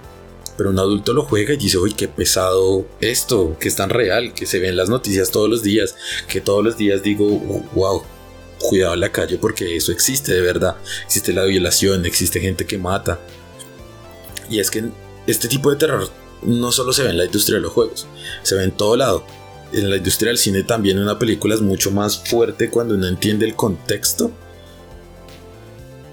Pero 0.57 0.71
un 0.71 0.79
adulto 0.79 1.13
lo 1.13 1.25
juega 1.25 1.53
y 1.53 1.59
dice, 1.59 1.77
uy, 1.77 1.93
qué 1.93 2.09
pesado 2.09 2.87
esto, 3.01 3.57
que 3.61 3.69
es 3.69 3.77
tan 3.77 3.91
real, 3.91 4.33
que 4.33 4.47
se 4.47 4.59
ve 4.59 4.69
en 4.69 4.77
las 4.77 4.89
noticias 4.89 5.31
todos 5.31 5.51
los 5.51 5.63
días, 5.63 5.97
que 6.29 6.41
todos 6.41 6.65
los 6.65 6.79
días 6.79 7.03
digo, 7.03 7.27
wow, 7.75 8.03
cuidado 8.59 8.95
en 8.95 9.01
la 9.01 9.13
calle 9.13 9.37
porque 9.37 9.77
eso 9.77 9.93
existe 9.93 10.33
de 10.33 10.41
verdad. 10.41 10.77
Existe 11.05 11.35
la 11.35 11.45
violación, 11.45 12.07
existe 12.07 12.41
gente 12.41 12.65
que 12.65 12.79
mata. 12.79 13.21
Y 14.49 14.61
es 14.61 14.71
que 14.71 14.85
este 15.27 15.49
tipo 15.49 15.71
de 15.71 15.77
terror 15.77 16.09
no 16.43 16.71
solo 16.73 16.93
se 16.93 17.03
ve 17.03 17.11
en 17.11 17.19
la 17.19 17.25
industria 17.25 17.57
de 17.57 17.63
los 17.63 17.73
juegos, 17.73 18.07
se 18.43 18.55
ve 18.55 18.65
en 18.65 18.73
todo 18.73 18.97
lado. 18.97 19.25
En 19.73 19.91
la 19.91 19.97
industria 19.97 20.29
del 20.29 20.39
cine 20.39 20.63
también 20.63 20.99
una 20.99 21.19
película 21.19 21.55
es 21.55 21.61
mucho 21.61 21.91
más 21.91 22.19
fuerte 22.19 22.71
cuando 22.71 22.95
uno 22.95 23.09
entiende 23.09 23.47
el 23.47 23.57
contexto. 23.57 24.31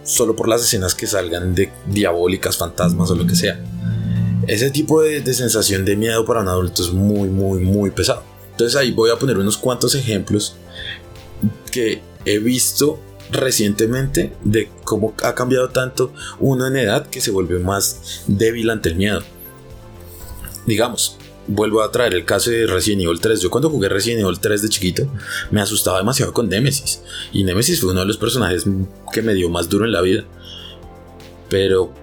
Solo 0.04 0.36
por 0.36 0.50
las 0.50 0.64
escenas 0.64 0.96
que 0.96 1.08
salgan 1.08 1.56
de 1.56 1.72
diabólicas, 1.86 2.58
fantasmas 2.58 3.12
o 3.12 3.16
lo 3.16 3.26
que 3.26 3.36
sea. 3.36 3.64
Ese 4.48 4.70
tipo 4.72 5.02
de, 5.02 5.22
de 5.22 5.34
sensación 5.34 5.86
de 5.86 5.96
miedo 5.96 6.26
para 6.26 6.42
un 6.42 6.50
adulto 6.50 6.84
es 6.84 6.92
muy, 6.92 7.30
muy, 7.30 7.62
muy 7.62 7.92
pesado. 7.92 8.24
Entonces 8.52 8.76
ahí 8.76 8.92
voy 8.92 9.12
a 9.12 9.18
poner 9.18 9.38
unos 9.38 9.58
cuantos 9.58 9.96
ejemplos 9.96 10.56
que 11.72 12.02
he 12.26 12.40
visto 12.40 13.00
recientemente 13.34 14.34
de 14.44 14.70
cómo 14.84 15.14
ha 15.24 15.36
cambiado 15.36 15.70
tanto 15.70 16.14
uno 16.40 16.68
en 16.68 16.78
edad 16.78 17.08
que 17.08 17.22
se 17.22 17.32
vuelve 17.32 17.60
más 17.60 18.24
débil 18.28 18.70
ante 18.70 18.90
el 18.90 18.96
miedo. 18.96 19.22
Digamos, 20.66 21.18
vuelvo 21.48 21.82
a 21.82 21.92
traer 21.92 22.14
el 22.14 22.26
caso 22.26 22.50
de 22.50 22.68
Resident 22.68 23.04
Evil 23.04 23.20
3. 23.20 23.42
Yo 23.42 23.50
cuando 23.50 23.70
jugué 23.70 23.90
Resident 23.90 24.22
Evil 24.22 24.40
3 24.40 24.62
de 24.62 24.70
chiquito 24.70 25.08
me 25.52 25.62
asustaba 25.62 25.98
demasiado 25.98 26.34
con 26.34 26.48
Nemesis. 26.50 27.02
Y 27.32 27.44
Nemesis 27.44 27.82
fue 27.82 27.92
uno 27.92 28.02
de 28.02 28.06
los 28.08 28.18
personajes 28.18 28.66
que 29.12 29.22
me 29.22 29.34
dio 29.34 29.50
más 29.50 29.70
duro 29.70 29.86
en 29.86 29.92
la 29.92 30.02
vida. 30.02 30.24
Pero, 31.50 31.94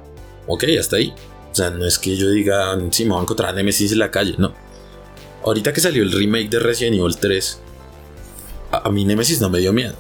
ok, 0.47 0.65
hasta 0.79 0.97
ahí. 0.97 1.13
O 1.51 1.55
sea, 1.55 1.71
no 1.71 1.85
es 1.85 1.99
que 1.99 2.17
yo 2.17 2.31
diga, 2.31 2.79
sí, 2.91 3.05
me 3.05 3.11
voy 3.11 3.21
a 3.21 3.23
encontrar 3.23 3.51
a 3.51 3.53
Nemesis 3.53 3.93
en 3.93 3.99
la 3.99 4.11
calle, 4.11 4.35
no. 4.39 4.55
Ahorita 5.45 5.73
que 5.73 5.81
salió 5.81 6.03
el 6.03 6.13
remake 6.13 6.51
de 6.51 6.61
Resident 6.61 6.97
Evil 6.99 7.17
3, 7.17 7.61
a, 8.73 8.89
a 8.89 8.93
mí 8.93 9.05
Nemesis 9.05 9.41
no 9.41 9.51
me 9.51 9.59
dio 9.59 9.73
miedo. 9.73 9.95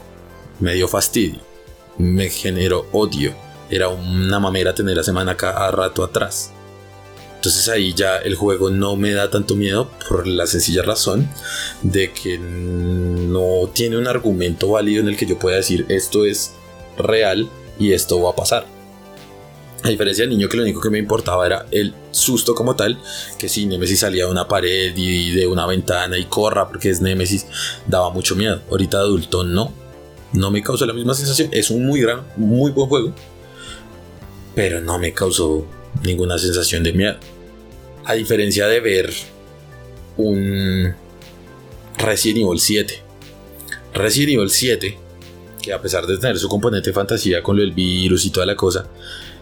Me 0.60 0.74
dio 0.74 0.88
fastidio. 0.88 1.40
Me 1.98 2.28
generó 2.28 2.86
odio. 2.92 3.34
Era 3.70 3.88
una 3.88 4.38
mamera 4.38 4.74
tener 4.74 4.98
a 4.98 5.02
semana 5.02 5.36
cada 5.36 5.70
rato 5.70 6.04
atrás. 6.04 6.52
Entonces 7.40 7.70
ahí 7.70 7.94
ya 7.94 8.18
el 8.18 8.34
juego 8.34 8.68
no 8.68 8.96
me 8.96 9.12
da 9.12 9.30
tanto 9.30 9.56
miedo 9.56 9.90
por 10.08 10.26
la 10.26 10.46
sencilla 10.46 10.82
razón 10.82 11.26
de 11.80 12.12
que 12.12 12.38
no 12.38 13.70
tiene 13.72 13.96
un 13.96 14.06
argumento 14.06 14.68
válido 14.68 15.00
en 15.00 15.08
el 15.08 15.16
que 15.16 15.24
yo 15.24 15.38
pueda 15.38 15.56
decir 15.56 15.86
esto 15.88 16.26
es 16.26 16.52
real 16.98 17.48
y 17.78 17.94
esto 17.94 18.20
va 18.20 18.32
a 18.32 18.36
pasar. 18.36 18.66
A 19.82 19.88
diferencia 19.88 20.24
del 20.24 20.36
niño 20.36 20.50
que 20.50 20.58
lo 20.58 20.64
único 20.64 20.82
que 20.82 20.90
me 20.90 20.98
importaba 20.98 21.46
era 21.46 21.64
el 21.70 21.94
susto 22.10 22.54
como 22.54 22.76
tal, 22.76 22.98
que 23.38 23.48
si 23.48 23.64
Nemesis 23.64 24.00
salía 24.00 24.26
de 24.26 24.30
una 24.30 24.46
pared 24.46 24.92
y 24.94 25.30
de 25.30 25.46
una 25.46 25.64
ventana 25.64 26.18
y 26.18 26.26
corra 26.26 26.68
porque 26.68 26.90
es 26.90 27.00
Nemesis, 27.00 27.46
daba 27.86 28.10
mucho 28.10 28.36
miedo. 28.36 28.60
Ahorita 28.70 28.98
adulto 28.98 29.44
no, 29.44 29.72
no 30.32 30.50
me 30.50 30.62
causó 30.62 30.86
la 30.86 30.92
misma 30.92 31.14
sensación. 31.14 31.48
Es 31.52 31.70
un 31.70 31.86
muy 31.86 32.00
gran, 32.00 32.22
muy 32.36 32.70
buen 32.70 32.88
juego, 32.88 33.14
pero 34.54 34.80
no 34.80 34.98
me 34.98 35.12
causó 35.12 35.66
ninguna 36.02 36.38
sensación 36.38 36.82
de 36.82 36.92
miedo. 36.92 37.16
A 38.04 38.14
diferencia 38.14 38.66
de 38.66 38.80
ver 38.80 39.12
un 40.16 40.94
Resident 41.98 42.38
Evil 42.38 42.60
7. 42.60 43.02
Resident 43.94 44.34
Evil 44.34 44.50
7, 44.50 44.98
que 45.62 45.72
a 45.72 45.80
pesar 45.80 46.06
de 46.06 46.16
tener 46.18 46.38
su 46.38 46.48
componente 46.48 46.92
fantasía 46.92 47.42
con 47.42 47.56
lo 47.56 47.62
del 47.62 47.72
virus 47.72 48.24
y 48.24 48.30
toda 48.30 48.46
la 48.46 48.56
cosa, 48.56 48.86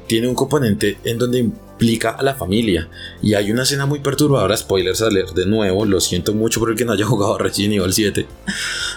tiene 0.06 0.26
un 0.26 0.34
componente 0.34 0.98
en 1.04 1.18
donde 1.18 1.38
implica 1.38 2.10
a 2.10 2.22
la 2.22 2.34
familia. 2.34 2.88
Y 3.22 3.34
hay 3.34 3.52
una 3.52 3.62
escena 3.62 3.86
muy 3.86 4.00
perturbadora, 4.00 4.56
spoilers 4.56 5.02
a 5.02 5.10
leer 5.10 5.28
de 5.28 5.46
nuevo, 5.46 5.84
lo 5.84 6.00
siento 6.00 6.32
mucho 6.34 6.58
por 6.58 6.70
el 6.70 6.76
que 6.76 6.84
no 6.84 6.92
haya 6.92 7.04
jugado 7.04 7.38
Resident 7.38 7.74
Evil 7.74 7.92
7. 7.92 8.26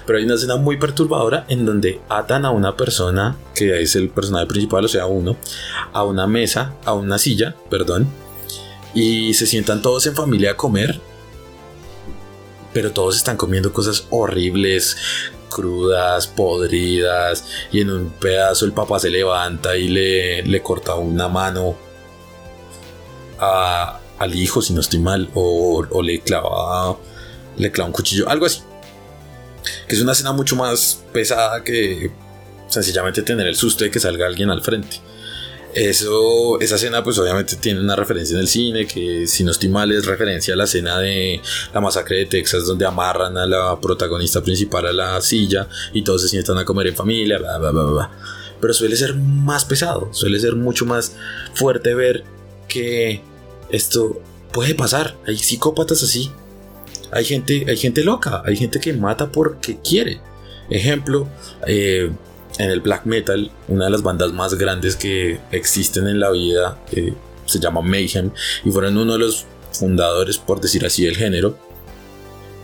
Pero 0.05 0.19
hay 0.19 0.25
una 0.25 0.35
escena 0.35 0.55
muy 0.55 0.77
perturbadora 0.77 1.45
en 1.47 1.65
donde 1.65 2.01
atan 2.09 2.45
a 2.45 2.51
una 2.51 2.75
persona, 2.75 3.35
que 3.55 3.81
es 3.81 3.95
el 3.95 4.09
personaje 4.09 4.47
principal, 4.47 4.85
o 4.85 4.87
sea, 4.87 5.05
uno, 5.05 5.37
a 5.93 6.03
una 6.03 6.27
mesa, 6.27 6.73
a 6.85 6.93
una 6.93 7.17
silla, 7.17 7.55
perdón, 7.69 8.07
y 8.93 9.33
se 9.33 9.45
sientan 9.47 9.81
todos 9.81 10.05
en 10.07 10.15
familia 10.15 10.51
a 10.51 10.57
comer. 10.57 10.99
Pero 12.73 12.91
todos 12.91 13.17
están 13.17 13.35
comiendo 13.35 13.73
cosas 13.73 14.07
horribles, 14.09 14.97
crudas, 15.49 16.27
podridas, 16.27 17.45
y 17.71 17.81
en 17.81 17.91
un 17.91 18.09
pedazo 18.09 18.65
el 18.65 18.71
papá 18.71 18.99
se 18.99 19.09
levanta 19.09 19.75
y 19.77 19.89
le, 19.89 20.43
le 20.43 20.61
corta 20.61 20.95
una 20.95 21.27
mano 21.27 21.75
al 23.41 24.35
hijo, 24.35 24.61
si 24.61 24.73
no 24.73 24.81
estoy 24.81 24.99
mal, 24.99 25.29
o, 25.33 25.83
o, 25.89 26.01
le 26.01 26.21
clava 26.21 26.95
le 27.57 27.71
clava 27.71 27.87
un 27.87 27.93
cuchillo, 27.93 28.29
algo 28.29 28.45
así. 28.45 28.61
Que 29.91 29.97
es 29.97 30.01
una 30.01 30.13
escena 30.13 30.31
mucho 30.31 30.55
más 30.55 31.03
pesada 31.11 31.61
que 31.65 32.09
sencillamente 32.69 33.23
tener 33.23 33.45
el 33.45 33.57
susto 33.57 33.83
de 33.83 33.91
que 33.91 33.99
salga 33.99 34.25
alguien 34.25 34.49
al 34.49 34.63
frente. 34.63 35.01
Eso, 35.75 36.61
esa 36.61 36.75
escena 36.75 37.03
pues 37.03 37.17
obviamente 37.17 37.57
tiene 37.57 37.81
una 37.81 37.97
referencia 37.97 38.35
en 38.35 38.39
el 38.39 38.47
cine 38.47 38.87
que 38.87 39.27
si 39.27 39.43
no 39.43 39.51
estoy 39.51 39.67
mal 39.67 39.91
es 39.91 40.05
referencia 40.05 40.53
a 40.53 40.57
la 40.57 40.63
escena 40.63 40.97
de 40.99 41.41
la 41.73 41.81
masacre 41.81 42.19
de 42.19 42.25
Texas 42.27 42.65
donde 42.65 42.85
amarran 42.85 43.37
a 43.37 43.45
la 43.45 43.77
protagonista 43.81 44.41
principal 44.41 44.85
a 44.85 44.93
la 44.93 45.19
silla 45.19 45.67
y 45.91 46.03
todos 46.03 46.21
se 46.21 46.29
sientan 46.29 46.57
a 46.57 46.63
comer 46.63 46.87
en 46.87 46.95
familia, 46.95 47.37
bla, 47.37 47.57
bla, 47.57 47.71
bla, 47.71 47.83
bla. 47.83 48.11
Pero 48.61 48.73
suele 48.73 48.95
ser 48.95 49.13
más 49.13 49.65
pesado, 49.65 50.07
suele 50.13 50.39
ser 50.39 50.55
mucho 50.55 50.85
más 50.85 51.17
fuerte 51.53 51.95
ver 51.95 52.23
que 52.69 53.21
esto 53.69 54.21
puede 54.53 54.73
pasar. 54.73 55.17
Hay 55.27 55.37
psicópatas 55.37 56.01
así. 56.01 56.31
Hay 57.11 57.25
gente, 57.25 57.65
hay 57.67 57.77
gente 57.77 58.03
loca, 58.03 58.41
hay 58.45 58.55
gente 58.55 58.79
que 58.79 58.93
mata 58.93 59.29
porque 59.29 59.79
quiere. 59.79 60.21
Ejemplo, 60.69 61.27
eh, 61.67 62.11
en 62.57 62.69
el 62.69 62.79
black 62.81 63.05
metal, 63.05 63.51
una 63.67 63.85
de 63.85 63.91
las 63.91 64.03
bandas 64.03 64.31
más 64.31 64.55
grandes 64.55 64.95
que 64.95 65.39
existen 65.51 66.07
en 66.07 66.19
la 66.19 66.31
vida 66.31 66.77
eh, 66.91 67.13
se 67.45 67.59
llama 67.59 67.81
Mayhem 67.81 68.31
y 68.63 68.71
fueron 68.71 68.97
uno 68.97 69.13
de 69.13 69.19
los 69.19 69.45
fundadores, 69.71 70.37
por 70.37 70.61
decir 70.61 70.85
así, 70.85 71.05
del 71.05 71.17
género. 71.17 71.57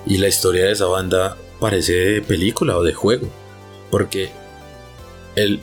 Y 0.05 0.17
la 0.17 0.27
historia 0.27 0.65
de 0.65 0.71
esa 0.71 0.85
banda 0.85 1.35
parece 1.59 1.93
de 1.93 2.21
película 2.21 2.77
o 2.77 2.83
de 2.83 2.93
juego, 2.93 3.27
porque 3.91 4.29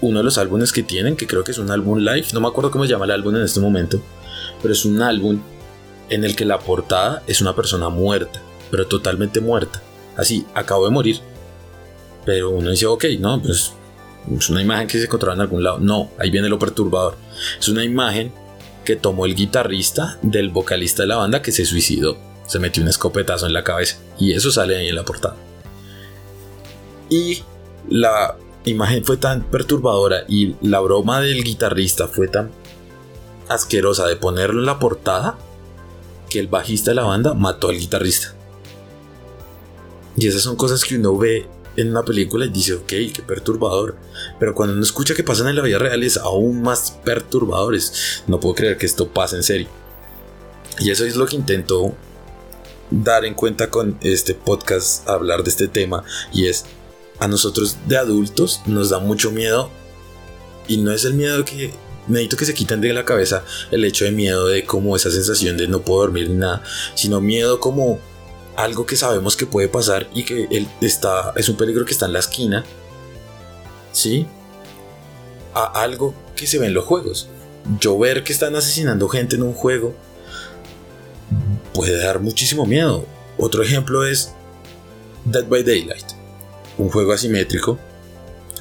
uno 0.01 0.19
de 0.19 0.25
los 0.25 0.39
álbumes 0.39 0.73
que 0.73 0.83
tienen, 0.83 1.17
que 1.17 1.27
creo 1.27 1.43
que 1.43 1.53
es 1.53 1.59
un 1.59 1.71
álbum 1.71 1.99
live, 1.99 2.27
no 2.33 2.41
me 2.41 2.49
acuerdo 2.49 2.71
cómo 2.71 2.85
se 2.85 2.91
llama 2.91 3.07
el 3.07 3.11
álbum 3.11 3.35
en 3.37 3.43
este 3.43 3.61
momento, 3.61 4.01
pero 4.63 4.73
es 4.73 4.85
un 4.85 5.03
álbum 5.03 5.41
en 6.11 6.25
el 6.25 6.37
que 6.37 6.45
la 6.45 6.59
portada 6.59 7.23
es 7.27 7.41
una 7.41 7.57
persona 7.57 7.89
muerta, 7.89 8.41
pero 8.71 8.87
totalmente 8.87 9.41
muerta. 9.41 9.83
Así, 10.17 10.47
acabo 10.55 10.85
de 10.85 10.91
morir. 10.91 11.21
Pero 12.25 12.51
uno 12.51 12.71
dice, 12.71 12.87
ok, 12.87 13.05
no, 13.19 13.41
pues 13.43 13.73
es 14.39 14.51
una 14.51 14.63
imagen 14.63 14.89
que 14.89 14.99
se 14.99 15.05
encontraba 15.05 15.35
en 15.35 15.43
algún 15.43 15.63
lado. 15.63 15.79
No, 15.79 16.11
ahí 16.19 16.31
viene 16.31 16.49
lo 16.49 16.59
perturbador. 16.59 17.17
Es 17.59 17.69
una 17.69 17.85
imagen 17.85 18.33
que 18.85 18.97
tomó 18.97 19.27
el 19.27 19.35
guitarrista 19.35 20.19
del 20.23 20.51
vocalista 20.51 21.03
de 21.03 21.09
la 21.09 21.17
banda 21.17 21.43
que 21.43 21.53
se 21.53 21.65
suicidó. 21.65 22.17
Se 22.47 22.59
metió 22.59 22.83
un 22.83 22.89
escopetazo 22.89 23.47
en 23.47 23.53
la 23.53 23.65
cabeza. 23.65 23.99
Y 24.19 24.33
eso 24.33 24.51
sale 24.51 24.77
ahí 24.77 24.89
en 24.89 24.95
la 24.95 25.05
portada. 25.05 25.37
Y 27.11 27.43
la 27.89 28.37
imagen 28.65 29.05
fue 29.05 29.17
tan 29.17 29.43
perturbadora 29.45 30.25
y 30.29 30.57
la 30.63 30.81
broma 30.81 31.21
del 31.21 31.45
guitarrista 31.45 32.09
fue 32.09 32.29
tan 32.29 32.51
asquerosa 33.49 34.07
de 34.07 34.17
ponerlo 34.17 34.61
en 34.61 34.67
la 34.67 34.79
portada 34.79 35.37
que 36.31 36.39
el 36.39 36.49
bajista 36.49 36.91
de 36.91 36.97
la 36.97 37.05
banda 37.05 37.35
mató 37.35 37.69
al 37.69 37.79
guitarrista. 37.79 38.35
Y 40.17 40.29
esas 40.29 40.43
son 40.43 40.57
cosas 40.57 40.85
que 40.85 40.97
uno 40.97 41.17
ve 41.17 41.47
en 41.77 41.91
una 41.91 42.03
película 42.05 42.45
y 42.45 42.51
dice, 42.51 42.75
ok, 42.75 42.87
qué 42.87 43.23
perturbador. 43.27 43.97
Pero 44.39 44.55
cuando 44.55 44.75
uno 44.75 44.83
escucha 44.83 45.15
que 45.15 45.25
pasan 45.25 45.49
en 45.49 45.57
la 45.57 45.63
vida 45.63 45.79
real 45.79 46.03
es 46.03 46.17
aún 46.17 46.63
más 46.63 46.99
perturbadores. 47.05 48.23
No 48.27 48.41
puedo 48.41 48.55
creer 48.55 48.77
que 48.77 48.87
esto 48.87 49.09
pase 49.09 49.37
en 49.37 49.43
serio. 49.43 49.69
Y 50.79 50.91
eso 50.91 51.05
es 51.05 51.17
lo 51.17 51.27
que 51.27 51.37
intento 51.37 51.95
dar 52.91 53.25
en 53.25 53.35
cuenta 53.35 53.71
con 53.71 53.99
este 54.03 54.35
podcast, 54.35 55.09
hablar 55.09 55.43
de 55.43 55.51
este 55.51 55.69
tema. 55.69 56.05
Y 56.33 56.47
es, 56.47 56.65
a 57.19 57.29
nosotros 57.29 57.77
de 57.87 57.97
adultos 57.97 58.61
nos 58.67 58.91
da 58.91 58.99
mucho 58.99 59.31
miedo. 59.31 59.71
Y 60.69 60.79
no 60.79 60.93
es 60.93 61.05
el 61.05 61.15
miedo 61.15 61.45
que 61.45 61.73
necesito 62.07 62.37
que 62.37 62.45
se 62.45 62.55
quiten 62.55 62.81
de 62.81 62.93
la 62.93 63.05
cabeza 63.05 63.45
el 63.71 63.85
hecho 63.85 64.05
de 64.05 64.11
miedo 64.11 64.47
de 64.47 64.65
como 64.65 64.95
esa 64.95 65.11
sensación 65.11 65.57
de 65.57 65.69
no 65.69 65.81
puedo 65.83 66.03
dormir 66.03 66.29
ni 66.29 66.37
nada, 66.37 66.63
sino 66.95 67.21
miedo 67.21 67.61
como 67.61 67.99
algo 68.57 68.87
que 68.87 68.97
sabemos 68.97 69.37
que 69.37 69.47
puede 69.47 69.69
pasar 69.69 70.09
y 70.15 70.25
que 70.25 70.49
él 70.51 70.69
está, 70.81 71.33
es 71.37 71.49
un 71.49 71.57
peligro 71.57 71.85
que 71.85 71.93
está 71.93 72.07
en 72.07 72.13
la 72.13 72.21
esquina, 72.21 72.65
¿sí? 73.93 74.27
A 75.55 75.83
algo 75.83 76.15
que 76.37 76.47
se 76.47 76.59
ve 76.59 76.67
en 76.67 76.75
los 76.75 76.85
juegos. 76.85 77.29
Yo 77.81 77.99
ver 77.99 78.25
que 78.25 78.33
están 78.33 78.57
asesinando 78.57 79.09
gente 79.09 79.37
en 79.37 79.43
un 79.43 79.55
juego 79.55 79.95
puede 81.73 81.97
dar 81.99 82.21
muchísimo 82.21 82.67
miedo. 82.67 83.07
Otro 83.39 83.63
ejemplo 83.63 84.07
es 84.07 84.33
Dead 85.25 85.47
by 85.47 85.65
Daylight, 85.65 86.07
un 86.79 86.91
juego 86.91 87.13
asimétrico 87.13 87.79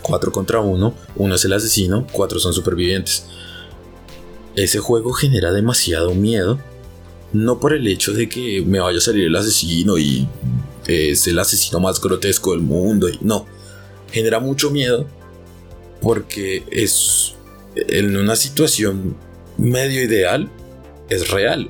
4 0.04 0.32
contra 0.32 0.60
1, 0.60 0.94
uno 1.16 1.36
es 1.36 1.46
el 1.46 1.54
asesino, 1.54 2.06
4 2.12 2.40
son 2.40 2.54
supervivientes. 2.54 3.26
Ese 4.56 4.78
juego 4.78 5.14
genera 5.14 5.52
demasiado 5.52 6.14
miedo, 6.14 6.60
no 7.34 7.60
por 7.60 7.74
el 7.74 7.86
hecho 7.88 8.14
de 8.14 8.30
que 8.30 8.64
me 8.66 8.80
vaya 8.80 8.98
a 8.98 9.02
salir 9.02 9.26
el 9.26 9.36
asesino 9.36 9.98
y 9.98 10.28
es 10.88 11.28
el 11.28 11.40
asesino 11.40 11.80
más 11.80 12.00
grotesco 12.00 12.52
del 12.52 12.62
mundo, 12.62 13.10
y 13.10 13.18
no, 13.22 13.46
genera 14.12 14.40
mucho 14.40 14.70
miedo 14.70 15.08
porque 16.02 16.64
es 16.70 17.36
en 17.76 18.16
una 18.16 18.36
situación 18.36 19.16
medio 19.58 20.04
ideal, 20.04 20.50
es 21.10 21.30
real 21.30 21.70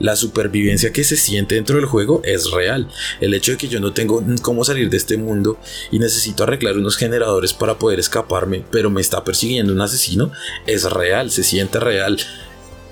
la 0.00 0.16
supervivencia 0.16 0.92
que 0.92 1.04
se 1.04 1.16
siente 1.16 1.54
dentro 1.54 1.76
del 1.76 1.84
juego 1.84 2.22
es 2.24 2.50
real. 2.50 2.88
El 3.20 3.34
hecho 3.34 3.52
de 3.52 3.58
que 3.58 3.68
yo 3.68 3.80
no 3.80 3.92
tengo 3.92 4.24
cómo 4.42 4.64
salir 4.64 4.90
de 4.90 4.96
este 4.96 5.16
mundo 5.16 5.58
y 5.92 5.98
necesito 5.98 6.42
arreglar 6.42 6.76
unos 6.76 6.96
generadores 6.96 7.52
para 7.52 7.78
poder 7.78 8.00
escaparme, 8.00 8.64
pero 8.70 8.90
me 8.90 9.02
está 9.02 9.22
persiguiendo 9.22 9.72
un 9.72 9.80
asesino, 9.80 10.32
es 10.66 10.90
real, 10.90 11.30
se 11.30 11.44
siente 11.44 11.78
real, 11.78 12.18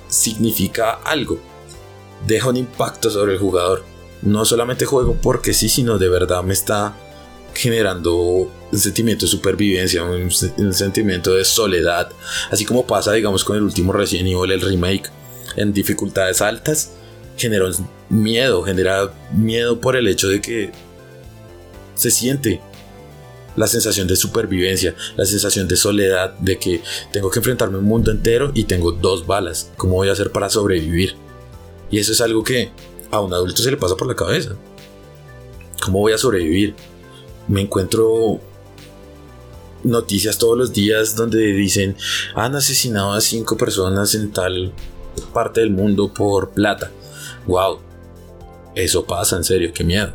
significa 0.09 0.93
algo. 0.93 1.41
Deja 2.27 2.49
un 2.49 2.57
impacto 2.57 3.11
sobre 3.11 3.35
el 3.35 3.39
jugador. 3.39 3.85
No 4.23 4.45
solamente 4.45 4.85
juego 4.85 5.17
porque 5.21 5.55
sí, 5.55 5.69
sino 5.69 5.99
de 5.99 6.09
verdad 6.09 6.43
me 6.43 6.53
está 6.53 6.95
generando 7.55 8.15
un 8.17 8.79
sentimiento 8.79 9.25
de 9.25 9.31
supervivencia, 9.31 10.05
un, 10.05 10.31
sentimiento 10.73 11.35
de 11.35 11.45
soledad, 11.45 12.11
así 12.51 12.65
como 12.65 12.87
pasa, 12.87 13.13
digamos, 13.13 13.45
con 13.45 13.57
el 13.57 13.63
último 13.63 13.93
Resident 13.93 14.29
Evil, 14.29 14.53
el 14.53 14.61
remake, 14.61 15.11
en 15.57 15.73
dificultades 15.73 16.41
altas, 16.41 16.93
generó 17.37 17.69
miedo, 18.11 18.63
genera 18.63 19.13
miedo 19.33 19.81
por 19.81 19.97
el 19.97 20.07
hecho 20.09 20.29
de 20.29 20.41
que 20.41 20.71
se 21.95 22.11
siente 22.11 22.61
la 23.57 23.67
sensación 23.67 24.07
de 24.07 24.15
supervivencia, 24.15 24.95
la 25.17 25.25
sensación 25.25 25.67
de 25.67 25.77
soledad, 25.77 26.35
de 26.39 26.59
que 26.59 26.81
tengo 27.13 27.29
que 27.31 27.41
enfrentarme 27.41 27.77
a 27.77 27.81
un 27.81 27.87
mundo 27.87 28.13
entero 28.13 28.53
y 28.55 28.65
tengo 28.65 28.93
dos 28.93 29.27
balas. 29.27 29.73
¿Cómo 29.77 29.95
voy 29.95 30.09
a 30.09 30.13
hacer 30.13 30.31
para 30.31 30.49
sobrevivir? 30.49 31.17
Y 31.91 31.99
eso 31.99 32.13
es 32.13 32.21
algo 32.21 32.43
que 32.43 32.71
a 33.11 33.21
un 33.21 33.33
adulto 33.33 33.63
se 33.63 33.71
le 33.71 33.77
pasa 33.77 33.97
por 33.97 34.09
la 34.09 34.15
cabeza. 34.15 34.57
¿Cómo 35.83 36.01
voy 36.01 36.13
a 36.13 36.19
sobrevivir? 36.19 36.75
Me 37.47 37.63
encuentro 37.63 38.41
noticias 39.85 40.39
todos 40.39 40.59
los 40.59 40.73
días 40.73 41.15
donde 41.15 41.39
dicen 41.39 41.97
han 42.35 42.57
asesinado 42.57 43.13
a 43.13 43.21
cinco 43.21 43.57
personas 43.57 44.15
en 44.17 44.33
tal 44.33 44.73
parte 45.33 45.61
del 45.61 45.71
mundo 45.71 46.13
por 46.13 46.51
plata 46.51 46.91
wow, 47.49 47.81
eso 48.75 49.05
pasa 49.05 49.37
en 49.37 49.43
serio, 49.43 49.73
qué 49.75 49.83
miedo. 49.83 50.13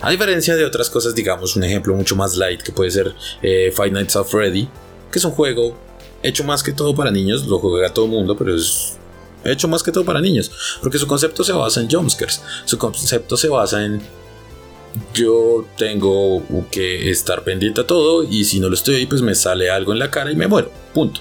A 0.00 0.10
diferencia 0.10 0.56
de 0.56 0.64
otras 0.64 0.88
cosas, 0.88 1.14
digamos, 1.14 1.56
un 1.56 1.64
ejemplo 1.64 1.94
mucho 1.94 2.16
más 2.16 2.36
light 2.36 2.62
que 2.62 2.72
puede 2.72 2.90
ser 2.90 3.14
eh, 3.42 3.70
Five 3.74 3.90
Nights 3.90 4.16
at 4.16 4.24
Freddy, 4.24 4.66
que 5.12 5.18
es 5.18 5.24
un 5.24 5.32
juego 5.32 5.76
hecho 6.22 6.44
más 6.44 6.62
que 6.62 6.72
todo 6.72 6.94
para 6.94 7.10
niños, 7.10 7.46
lo 7.46 7.58
juega 7.58 7.92
todo 7.92 8.06
el 8.06 8.12
mundo, 8.12 8.36
pero 8.36 8.54
es 8.54 8.96
hecho 9.44 9.68
más 9.68 9.82
que 9.82 9.92
todo 9.92 10.04
para 10.04 10.20
niños, 10.20 10.50
porque 10.82 10.98
su 10.98 11.06
concepto 11.06 11.44
se 11.44 11.52
basa 11.52 11.80
en 11.80 11.90
jumpscares, 11.90 12.42
su 12.64 12.78
concepto 12.78 13.36
se 13.36 13.48
basa 13.48 13.84
en 13.84 14.00
yo 15.14 15.66
tengo 15.76 16.42
que 16.70 17.10
estar 17.10 17.44
pendiente 17.44 17.82
a 17.82 17.86
todo 17.86 18.24
y 18.24 18.44
si 18.44 18.60
no 18.60 18.68
lo 18.68 18.74
estoy 18.74 18.96
ahí 18.96 19.06
pues 19.06 19.22
me 19.22 19.34
sale 19.34 19.70
algo 19.70 19.92
en 19.92 19.98
la 19.98 20.10
cara 20.10 20.32
y 20.32 20.36
me 20.36 20.48
muero, 20.48 20.70
punto. 20.92 21.20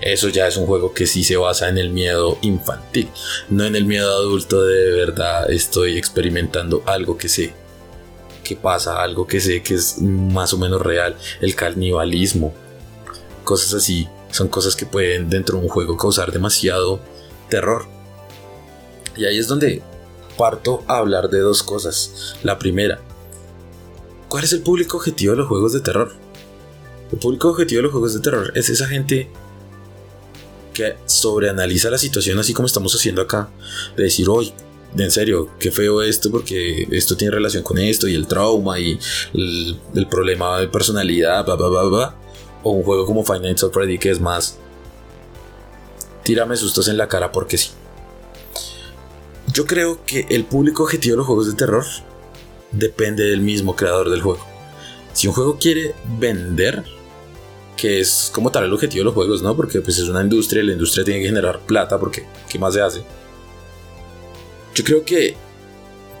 Eso 0.00 0.28
ya 0.28 0.46
es 0.46 0.56
un 0.56 0.66
juego 0.66 0.94
que 0.94 1.06
sí 1.06 1.24
se 1.24 1.36
basa 1.36 1.68
en 1.68 1.76
el 1.76 1.90
miedo 1.90 2.38
infantil, 2.42 3.08
no 3.50 3.64
en 3.64 3.76
el 3.76 3.84
miedo 3.84 4.10
adulto 4.10 4.62
de, 4.62 4.92
verdad 4.92 5.50
estoy 5.50 5.98
experimentando 5.98 6.82
algo 6.86 7.18
que 7.18 7.28
sé 7.28 7.54
que 8.42 8.56
pasa, 8.56 9.02
algo 9.02 9.26
que 9.26 9.40
sé 9.40 9.62
que 9.62 9.74
es 9.74 9.98
más 10.00 10.52
o 10.54 10.58
menos 10.58 10.80
real, 10.80 11.16
el 11.40 11.54
canibalismo, 11.54 12.54
cosas 13.44 13.74
así, 13.74 14.08
son 14.30 14.48
cosas 14.48 14.74
que 14.74 14.86
pueden 14.86 15.28
dentro 15.28 15.58
de 15.58 15.64
un 15.64 15.68
juego 15.68 15.96
causar 15.96 16.32
demasiado 16.32 17.00
terror. 17.50 17.84
Y 19.16 19.26
ahí 19.26 19.38
es 19.38 19.48
donde 19.48 19.82
parto 20.38 20.82
a 20.86 20.96
hablar 20.96 21.28
de 21.28 21.40
dos 21.40 21.62
cosas. 21.62 22.36
La 22.42 22.58
primera, 22.58 23.00
¿cuál 24.28 24.44
es 24.44 24.54
el 24.54 24.62
público 24.62 24.96
objetivo 24.96 25.32
de 25.32 25.38
los 25.38 25.48
juegos 25.48 25.74
de 25.74 25.80
terror? 25.80 26.14
El 27.12 27.18
público 27.18 27.50
objetivo 27.50 27.80
de 27.80 27.82
los 27.82 27.92
juegos 27.92 28.14
de 28.14 28.20
terror 28.20 28.52
es 28.54 28.70
esa 28.70 28.86
gente 28.86 29.28
que 30.72 30.96
sobreanaliza 31.04 31.90
la 31.90 31.98
situación 31.98 32.38
así 32.38 32.54
como 32.54 32.66
estamos 32.66 32.94
haciendo 32.94 33.20
acá. 33.20 33.50
De 33.96 34.04
decir, 34.04 34.28
hoy, 34.28 34.52
en 34.96 35.10
serio, 35.10 35.50
qué 35.58 35.70
feo 35.70 36.02
esto 36.02 36.30
porque 36.30 36.86
esto 36.90 37.16
tiene 37.16 37.34
relación 37.34 37.62
con 37.62 37.78
esto 37.78 38.08
y 38.08 38.14
el 38.14 38.26
trauma 38.26 38.78
y 38.78 38.98
el, 39.34 40.06
problema 40.08 40.60
de 40.60 40.68
personalidad, 40.68 41.44
bla, 41.44 41.56
bla, 41.56 41.68
bla, 41.68 41.82
bla. 41.82 42.16
O 42.62 42.72
un 42.72 42.82
juego 42.82 43.04
como 43.04 43.24
Financial 43.24 43.70
Freddy 43.70 43.98
que 43.98 44.10
es 44.10 44.20
más... 44.20 44.58
Tírame 46.30 46.56
sustos 46.56 46.86
en 46.86 46.96
la 46.96 47.08
cara 47.08 47.32
porque 47.32 47.58
sí. 47.58 47.70
Yo 49.52 49.66
creo 49.66 50.04
que 50.04 50.26
el 50.30 50.44
público 50.44 50.84
objetivo 50.84 51.14
de 51.14 51.16
los 51.16 51.26
juegos 51.26 51.48
de 51.48 51.54
terror 51.54 51.84
depende 52.70 53.24
del 53.24 53.40
mismo 53.40 53.74
creador 53.74 54.10
del 54.10 54.22
juego. 54.22 54.46
Si 55.12 55.26
un 55.26 55.34
juego 55.34 55.58
quiere 55.58 55.92
vender, 56.20 56.84
que 57.76 57.98
es 57.98 58.30
como 58.32 58.52
tal 58.52 58.62
el 58.62 58.72
objetivo 58.72 59.00
de 59.00 59.04
los 59.06 59.14
juegos, 59.14 59.42
¿no? 59.42 59.56
Porque 59.56 59.80
pues 59.80 59.98
es 59.98 60.08
una 60.08 60.22
industria 60.22 60.62
y 60.62 60.66
la 60.66 60.72
industria 60.74 61.04
tiene 61.04 61.18
que 61.18 61.26
generar 61.26 61.58
plata 61.66 61.98
porque 61.98 62.24
¿qué 62.48 62.60
más 62.60 62.74
se 62.74 62.80
hace? 62.80 63.02
Yo 64.72 64.84
creo 64.84 65.04
que 65.04 65.34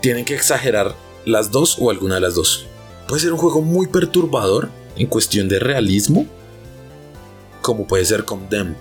tienen 0.00 0.24
que 0.24 0.34
exagerar 0.34 0.96
las 1.24 1.52
dos 1.52 1.76
o 1.78 1.88
alguna 1.88 2.16
de 2.16 2.22
las 2.22 2.34
dos. 2.34 2.66
Puede 3.06 3.22
ser 3.22 3.32
un 3.32 3.38
juego 3.38 3.62
muy 3.62 3.86
perturbador 3.86 4.70
en 4.96 5.06
cuestión 5.06 5.48
de 5.48 5.60
realismo, 5.60 6.26
como 7.62 7.86
puede 7.86 8.04
ser 8.04 8.24
Condemned, 8.24 8.76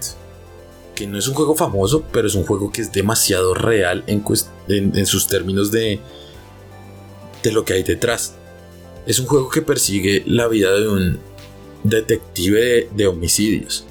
que 0.99 1.07
no 1.07 1.17
es 1.17 1.29
un 1.29 1.33
juego 1.33 1.55
famoso, 1.55 2.03
pero 2.11 2.27
es 2.27 2.35
un 2.35 2.43
juego 2.43 2.73
que 2.73 2.81
es 2.81 2.91
demasiado 2.91 3.53
real 3.53 4.03
en, 4.05 5.05
sus 5.05 5.27
términos 5.27 5.71
de, 5.71 5.97
de 7.41 7.51
lo 7.53 7.63
que 7.63 7.71
hay 7.71 7.83
detrás. 7.83 8.35
Es 9.07 9.17
un 9.17 9.25
juego 9.25 9.47
que 9.47 9.61
persigue 9.61 10.23
la 10.27 10.49
vida 10.49 10.73
de 10.73 10.89
un 10.89 11.19
detective 11.85 12.89
de, 12.93 13.07
homicidios 13.07 13.85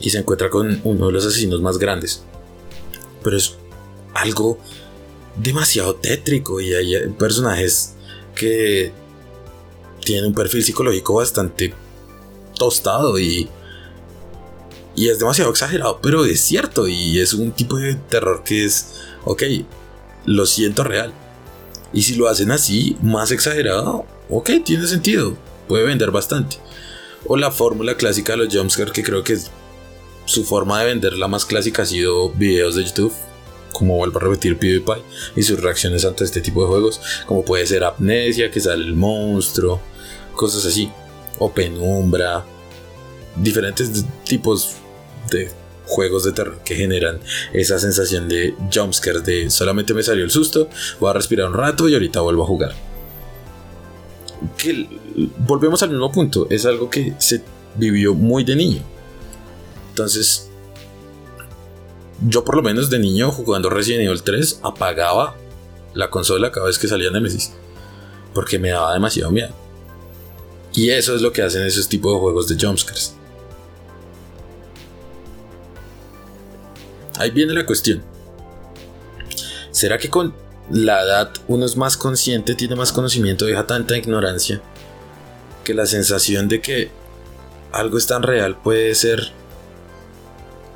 y 0.00 0.08
se 0.08 0.20
encuentra 0.20 0.48
con 0.48 0.80
uno 0.84 1.08
de 1.08 1.12
los 1.12 1.26
asesinos 1.26 1.60
más 1.60 1.76
grandes. 1.76 2.22
Pero 3.22 3.36
es 3.36 3.56
algo 4.14 4.58
demasiado 5.36 5.96
tétrico 5.96 6.62
y 6.62 6.72
hay 6.72 7.08
personajes 7.18 7.92
que 8.34 8.90
tienen 10.02 10.28
un 10.28 10.34
perfil 10.34 10.64
psicológico 10.64 11.12
bastante 11.12 11.74
tostado 12.54 13.20
y 13.20 13.50
y 14.94 15.08
es 15.08 15.18
demasiado 15.18 15.50
exagerado, 15.50 16.00
pero 16.02 16.24
es 16.24 16.40
cierto 16.40 16.86
y 16.88 17.20
es 17.20 17.32
un 17.32 17.52
tipo 17.52 17.78
de 17.78 17.94
terror 17.94 18.42
que 18.44 18.64
es, 18.64 19.00
ok, 19.24 19.42
lo 20.26 20.46
siento 20.46 20.84
real. 20.84 21.12
Y 21.92 22.02
si 22.02 22.14
lo 22.14 22.28
hacen 22.28 22.50
así, 22.50 22.96
más 23.02 23.30
exagerado, 23.30 24.06
ok, 24.30 24.50
tiene 24.64 24.86
sentido, 24.86 25.36
puede 25.68 25.84
vender 25.84 26.10
bastante. 26.10 26.56
O 27.26 27.36
la 27.36 27.50
fórmula 27.50 27.96
clásica 27.96 28.32
de 28.32 28.44
los 28.44 28.54
jumpscares, 28.54 28.92
que 28.92 29.02
creo 29.02 29.22
que 29.22 29.38
su 30.24 30.44
forma 30.44 30.80
de 30.80 30.86
vender 30.86 31.14
la 31.14 31.28
más 31.28 31.44
clásica 31.44 31.82
ha 31.82 31.86
sido 31.86 32.30
videos 32.30 32.76
de 32.76 32.84
YouTube, 32.84 33.12
como 33.72 33.96
vuelvo 33.96 34.18
a 34.18 34.22
repetir 34.22 34.58
PewDiePie, 34.58 35.02
y 35.36 35.42
sus 35.42 35.60
reacciones 35.60 36.04
ante 36.04 36.24
este 36.24 36.40
tipo 36.40 36.62
de 36.62 36.68
juegos, 36.68 37.00
como 37.26 37.44
puede 37.44 37.66
ser 37.66 37.84
Amnesia, 37.84 38.50
que 38.50 38.60
sale 38.60 38.84
el 38.84 38.94
monstruo, 38.94 39.80
cosas 40.34 40.64
así, 40.66 40.90
o 41.38 41.52
Penumbra, 41.52 42.44
diferentes 43.36 44.04
tipos 44.24 44.76
juegos 45.86 46.24
de 46.24 46.32
terror 46.32 46.58
que 46.64 46.74
generan 46.74 47.20
esa 47.52 47.78
sensación 47.78 48.28
de 48.28 48.54
jumpscares, 48.72 49.24
de 49.24 49.50
solamente 49.50 49.94
me 49.94 50.02
salió 50.02 50.24
el 50.24 50.30
susto, 50.30 50.68
voy 51.00 51.10
a 51.10 51.14
respirar 51.14 51.48
un 51.48 51.54
rato 51.54 51.88
y 51.88 51.94
ahorita 51.94 52.20
vuelvo 52.20 52.44
a 52.44 52.46
jugar 52.46 52.92
que 54.56 54.88
volvemos 55.38 55.82
al 55.82 55.90
mismo 55.90 56.10
punto, 56.10 56.46
es 56.50 56.66
algo 56.66 56.90
que 56.90 57.14
se 57.18 57.42
vivió 57.76 58.14
muy 58.14 58.44
de 58.44 58.56
niño. 58.56 58.82
Entonces, 59.90 60.48
yo 62.26 62.44
por 62.44 62.56
lo 62.56 62.62
menos 62.62 62.90
de 62.90 62.98
niño 62.98 63.30
jugando 63.30 63.70
Resident 63.70 64.04
Evil 64.04 64.22
3 64.22 64.60
apagaba 64.62 65.36
la 65.94 66.10
consola 66.10 66.50
cada 66.50 66.66
vez 66.66 66.78
que 66.78 66.88
salía 66.88 67.10
Nemesis, 67.10 67.52
porque 68.34 68.58
me 68.58 68.70
daba 68.70 68.92
demasiado 68.92 69.30
miedo. 69.30 69.50
Y 70.74 70.90
eso 70.90 71.14
es 71.14 71.20
lo 71.20 71.32
que 71.32 71.42
hacen 71.42 71.62
esos 71.66 71.88
tipos 71.88 72.14
de 72.14 72.20
juegos 72.20 72.48
de 72.48 72.66
jumpscares. 72.66 73.14
Ahí 77.18 77.30
viene 77.30 77.52
la 77.52 77.66
cuestión. 77.66 78.02
¿Será 79.70 79.98
que 79.98 80.10
con 80.10 80.34
la 80.70 81.02
edad 81.02 81.32
uno 81.48 81.66
es 81.66 81.76
más 81.76 81.96
consciente, 81.96 82.54
tiene 82.54 82.76
más 82.76 82.92
conocimiento, 82.92 83.44
deja 83.44 83.66
tanta 83.66 83.96
ignorancia, 83.96 84.60
que 85.64 85.74
la 85.74 85.86
sensación 85.86 86.48
de 86.48 86.60
que 86.60 86.90
algo 87.72 87.98
es 87.98 88.06
tan 88.06 88.22
real 88.22 88.56
puede 88.56 88.94
ser 88.94 89.32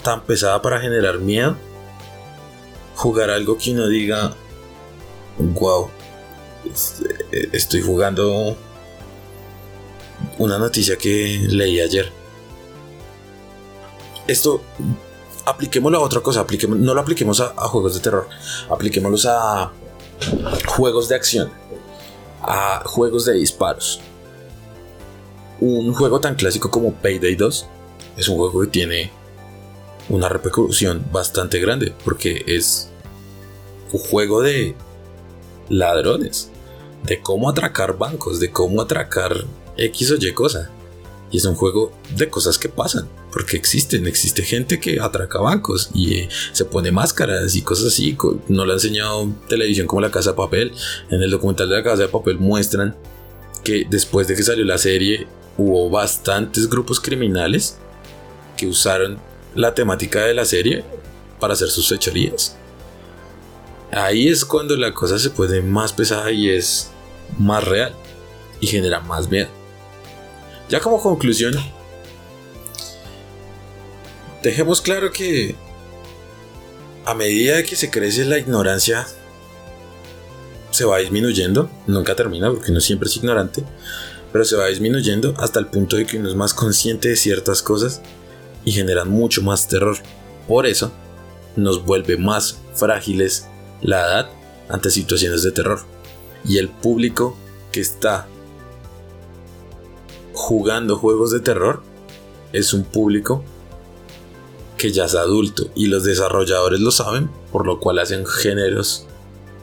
tan 0.03 0.23
pesada 0.23 0.63
para 0.63 0.81
generar 0.81 1.19
miedo. 1.19 1.57
Jugar 2.95 3.31
algo 3.31 3.59
que 3.59 3.73
uno 3.73 3.89
diga, 3.89 4.35
wow, 5.39 5.91
estoy 7.53 7.83
jugando 7.83 8.57
una 10.39 10.59
noticia 10.59 10.97
que 10.97 11.47
leí 11.49 11.81
ayer. 11.81 12.11
Esto, 14.27 14.63
apliquémoslo 15.47 15.99
a 15.99 16.03
otra 16.03 16.21
cosa, 16.21 16.45
no 16.69 16.95
lo 16.95 17.01
apliquemos 17.01 17.41
a, 17.41 17.49
juegos 17.69 17.95
de 17.95 18.01
terror, 18.01 18.29
apliquémoslos 18.69 19.27
a 19.27 19.73
juegos 20.67 21.09
de 21.09 21.15
acción, 21.15 21.51
a 22.43 22.83
juegos 22.85 23.25
de 23.25 23.35
disparos. 23.35 24.01
Un 25.61 25.95
juego 25.95 26.21
tan 26.21 26.35
clásico 26.35 26.71
como 26.71 26.93
Payday 26.93 27.37
2 27.37 27.67
es 28.19 28.29
un 28.29 28.37
juego 28.37 28.61
que 28.61 28.67
tiene 28.67 29.11
una 30.09 30.29
repercusión 30.29 31.07
bastante 31.11 31.59
grande 31.61 31.95
porque 32.05 32.45
es 32.47 32.91
un 33.93 34.01
juego 34.01 34.43
de 34.43 34.75
ladrones, 35.69 36.51
de 37.05 37.23
cómo 37.23 37.49
atracar 37.49 37.97
bancos, 37.97 38.41
de 38.41 38.51
cómo 38.51 38.83
atracar 38.83 39.45
X 39.77 40.11
o 40.11 40.17
Y 40.17 40.33
cosa. 40.33 40.71
Y 41.31 41.39
es 41.39 41.45
un 41.45 41.55
juego 41.55 41.93
de 42.15 42.29
cosas 42.29 42.57
que 42.57 42.69
pasan, 42.69 43.09
porque 43.33 43.57
existen, 43.57 44.07
existe 44.07 44.43
gente 44.43 44.79
que 44.79 45.01
atraca 45.01 45.41
bancos 45.41 45.91
y 45.93 46.15
eh, 46.15 46.29
se 46.53 46.65
pone 46.65 46.93
máscaras 46.93 47.57
y 47.57 47.63
cosas 47.63 47.87
así. 47.87 48.17
No 48.49 48.65
le 48.65 48.73
ha 48.73 48.75
enseñado 48.77 49.29
televisión 49.49 49.87
como 49.87 50.01
La 50.01 50.11
Casa 50.11 50.31
de 50.31 50.37
Papel. 50.37 50.73
En 51.11 51.23
el 51.23 51.31
documental 51.31 51.69
de 51.69 51.77
La 51.77 51.83
Casa 51.83 52.03
de 52.03 52.09
Papel 52.09 52.39
muestran 52.39 52.97
que 53.65 53.87
después 53.91 54.29
de 54.29 54.37
que 54.37 54.43
salió 54.45 54.65
la 54.65 54.79
serie 54.79 55.27
hubo 55.59 55.91
bastantes 55.91 56.69
grupos 56.69 57.01
criminales 57.01 57.79
que 58.57 58.67
usaron 58.67 59.19
la 59.55 59.75
temática 59.75 60.25
de 60.25 60.35
la 60.35 60.45
serie 60.45 60.85
para 61.41 61.55
hacer 61.55 61.69
sus 61.69 61.89
fechorías. 61.89 62.57
Ahí 63.91 64.29
es 64.29 64.45
cuando 64.45 64.77
la 64.77 64.93
cosa 64.93 65.19
se 65.19 65.31
pone 65.31 65.61
más 65.63 65.93
pesada 65.93 66.31
y 66.31 66.51
es 66.51 66.91
más 67.39 67.65
real 67.65 67.93
y 68.61 68.67
genera 68.67 69.01
más 69.01 69.31
miedo. 69.31 69.49
Ya 70.69 70.81
como 70.81 71.01
conclusión, 71.01 71.55
dejemos 74.43 74.81
claro 74.81 75.13
que 75.13 75.55
a 77.05 77.15
medida 77.15 77.63
que 77.63 77.77
se 77.77 77.91
crece 77.91 78.25
la 78.25 78.39
ignorancia, 78.39 79.07
se 80.73 80.85
va 80.85 80.99
disminuyendo, 80.99 81.71
nunca 81.87 82.17
termina 82.17 82.51
porque 82.51 82.73
no 82.73 82.81
siempre 82.81 83.09
es 83.09 83.17
ignorante, 83.17 83.63
pero 84.33 84.45
se 84.45 84.57
va 84.57 84.67
disminuyendo 84.67 85.35
hasta 85.39 85.61
el 85.61 85.69
punto 85.69 85.97
de 85.97 86.05
que 86.05 86.19
uno 86.19 86.29
es 86.29 86.35
más 86.35 86.53
consciente 86.53 87.09
de 87.09 87.17
ciertas 87.17 87.63
cosas 87.63 88.03
y 88.65 88.73
generan 88.73 89.09
mucho 89.09 89.41
más 89.43 89.69
terror. 89.69 89.97
Por 90.49 90.67
eso 90.67 90.93
nos 91.55 91.85
vuelve 91.85 92.17
más 92.17 92.59
frágiles 92.75 93.47
la 93.81 94.01
edad 94.01 94.31
ante 94.69 94.91
situaciones 94.91 95.43
de 95.43 95.53
terror. 95.53 95.81
Y 96.45 96.59
el 96.59 96.69
público 96.69 97.37
que 97.73 97.81
está 97.81 98.29
jugando 100.47 100.95
juegos 100.95 101.33
de 101.33 101.41
terror 101.41 101.83
es 102.53 102.73
un 102.73 102.85
público 102.85 103.43
que 104.77 104.93
ya 104.93 105.07
es 105.07 105.17
adulto 105.17 105.65
y 105.75 105.87
los 105.87 106.05
desarrolladores 106.05 106.79
lo 106.79 106.93
saben, 106.93 107.29
por 107.51 107.67
lo 107.67 107.81
cual 107.81 107.99
hacen 107.99 108.25
géneros, 108.25 109.09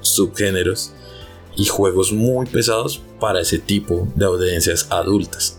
subgéneros 0.02 0.92
y 1.56 1.68
juegos 1.68 2.12
muy 2.12 2.48
pesados 2.48 3.02
para 3.22 3.40
ese 3.40 3.60
tipo 3.60 4.10
de 4.16 4.26
audiencias 4.26 4.88
adultas. 4.90 5.58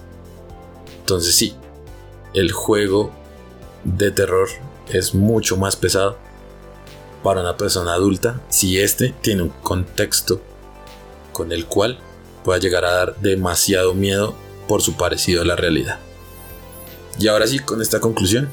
Entonces 0.99 1.35
sí, 1.35 1.55
el 2.35 2.53
juego 2.53 3.11
de 3.83 4.11
terror 4.11 4.51
es 4.91 5.15
mucho 5.15 5.57
más 5.57 5.75
pesado 5.75 6.19
para 7.23 7.41
una 7.41 7.57
persona 7.57 7.95
adulta 7.95 8.43
si 8.51 8.79
este 8.79 9.15
tiene 9.23 9.45
un 9.45 9.53
contexto 9.63 10.43
con 11.33 11.51
el 11.51 11.65
cual 11.65 11.99
pueda 12.45 12.59
llegar 12.59 12.85
a 12.85 12.93
dar 12.93 13.17
demasiado 13.23 13.95
miedo 13.95 14.44
por 14.67 14.83
su 14.83 14.97
parecido 14.97 15.43
a 15.43 15.45
la 15.45 15.57
realidad. 15.57 15.99
Y 17.19 17.29
ahora 17.29 17.47
sí, 17.47 17.59
con 17.61 17.81
esta 17.81 18.01
conclusión, 18.01 18.49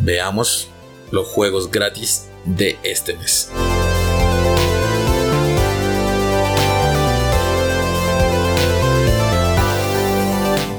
veamos 0.00 0.68
los 1.10 1.26
juegos 1.28 1.70
gratis 1.70 2.26
de 2.44 2.78
este 2.82 3.14
mes. 3.16 3.50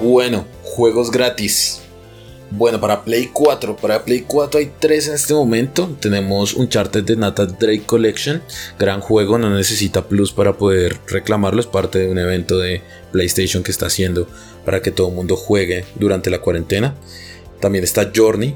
Bueno, 0.01 0.45
juegos 0.61 1.09
gratis. 1.09 1.81
Bueno, 2.51 2.79
para 2.79 3.03
Play 3.03 3.31
4, 3.34 3.75
para 3.75 4.03
Play 4.05 4.21
4 4.27 4.60
hay 4.60 4.71
tres 4.79 5.08
en 5.08 5.15
este 5.15 5.34
momento. 5.34 5.95
Tenemos 5.99 6.53
un 6.53 6.69
charter 6.69 7.03
de 7.03 7.15
Nathan 7.15 7.58
Drake 7.60 7.84
Collection, 7.86 8.41
gran 8.77 9.01
juego, 9.01 9.38
no 9.38 9.49
necesita 9.49 10.08
plus 10.08 10.31
para 10.31 10.58
poder 10.58 10.99
reclamarlo, 11.08 11.60
es 11.60 11.67
parte 11.67 11.99
de 11.99 12.10
un 12.10 12.19
evento 12.19 12.60
de 12.60 12.81
PlayStation 13.12 13.63
que 13.63 13.71
está 13.71 13.88
haciendo 13.88 14.27
para 14.63 14.81
que 14.81 14.91
todo 14.91 15.10
el 15.10 15.15
mundo 15.15 15.36
juegue 15.36 15.86
durante 15.95 16.29
la 16.29 16.39
cuarentena. 16.39 16.95
También 17.60 17.84
está 17.84 18.12
Journey, 18.15 18.55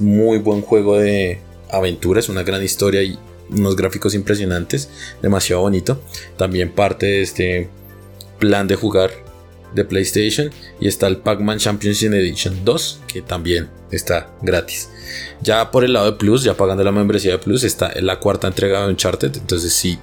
muy 0.00 0.38
buen 0.38 0.62
juego 0.62 0.98
de 0.98 1.40
aventuras, 1.70 2.28
una 2.28 2.42
gran 2.42 2.62
historia 2.62 3.02
y 3.02 3.18
unos 3.50 3.76
gráficos 3.76 4.14
impresionantes, 4.14 4.88
demasiado 5.22 5.62
bonito. 5.62 6.00
También 6.36 6.72
parte 6.72 7.06
de 7.06 7.22
este 7.22 7.68
plan 8.38 8.66
de 8.66 8.74
jugar 8.76 9.23
de 9.74 9.84
PlayStation 9.84 10.50
y 10.80 10.88
está 10.88 11.06
el 11.06 11.18
Pac-Man 11.18 11.58
Championship 11.58 12.12
Edition 12.12 12.64
2 12.64 13.00
que 13.06 13.22
también 13.22 13.68
está 13.90 14.30
gratis. 14.42 14.88
Ya 15.40 15.70
por 15.70 15.84
el 15.84 15.92
lado 15.92 16.12
de 16.12 16.18
Plus, 16.18 16.42
ya 16.42 16.56
pagando 16.56 16.84
la 16.84 16.92
membresía 16.92 17.32
de 17.32 17.38
Plus, 17.38 17.64
está 17.64 17.92
la 18.00 18.18
cuarta 18.18 18.46
entrega 18.46 18.82
de 18.82 18.88
Uncharted. 18.88 19.36
Entonces, 19.36 19.72
si 19.72 19.98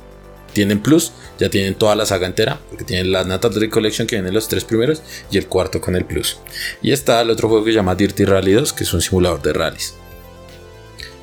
tienen 0.54 0.82
Plus, 0.82 1.12
ya 1.40 1.50
tienen 1.50 1.76
toda 1.76 1.96
la 1.96 2.06
saga 2.06 2.28
entera, 2.28 2.60
porque 2.70 2.84
tienen 2.84 3.12
la 3.12 3.24
Nathan 3.24 3.52
Drake 3.54 3.70
Collection 3.70 4.08
que 4.08 4.16
vienen 4.16 4.34
los 4.34 4.48
tres 4.48 4.64
primeros 4.64 5.02
y 5.32 5.38
el 5.38 5.48
cuarto 5.48 5.82
con 5.82 5.96
el 5.96 6.06
Plus. 6.06 6.40
Y 6.82 6.92
está 6.92 7.22
el 7.22 7.30
otro 7.30 7.50
juego 7.50 7.66
que 7.66 7.72
se 7.72 7.76
llama 7.76 7.96
Dirty 7.96 8.26
Rally 8.26 8.54
2, 8.54 8.74
que 8.74 8.84
es 8.84 8.94
un 8.94 9.02
simulador 9.02 9.42
de 9.42 9.54
rallies. 9.54 9.96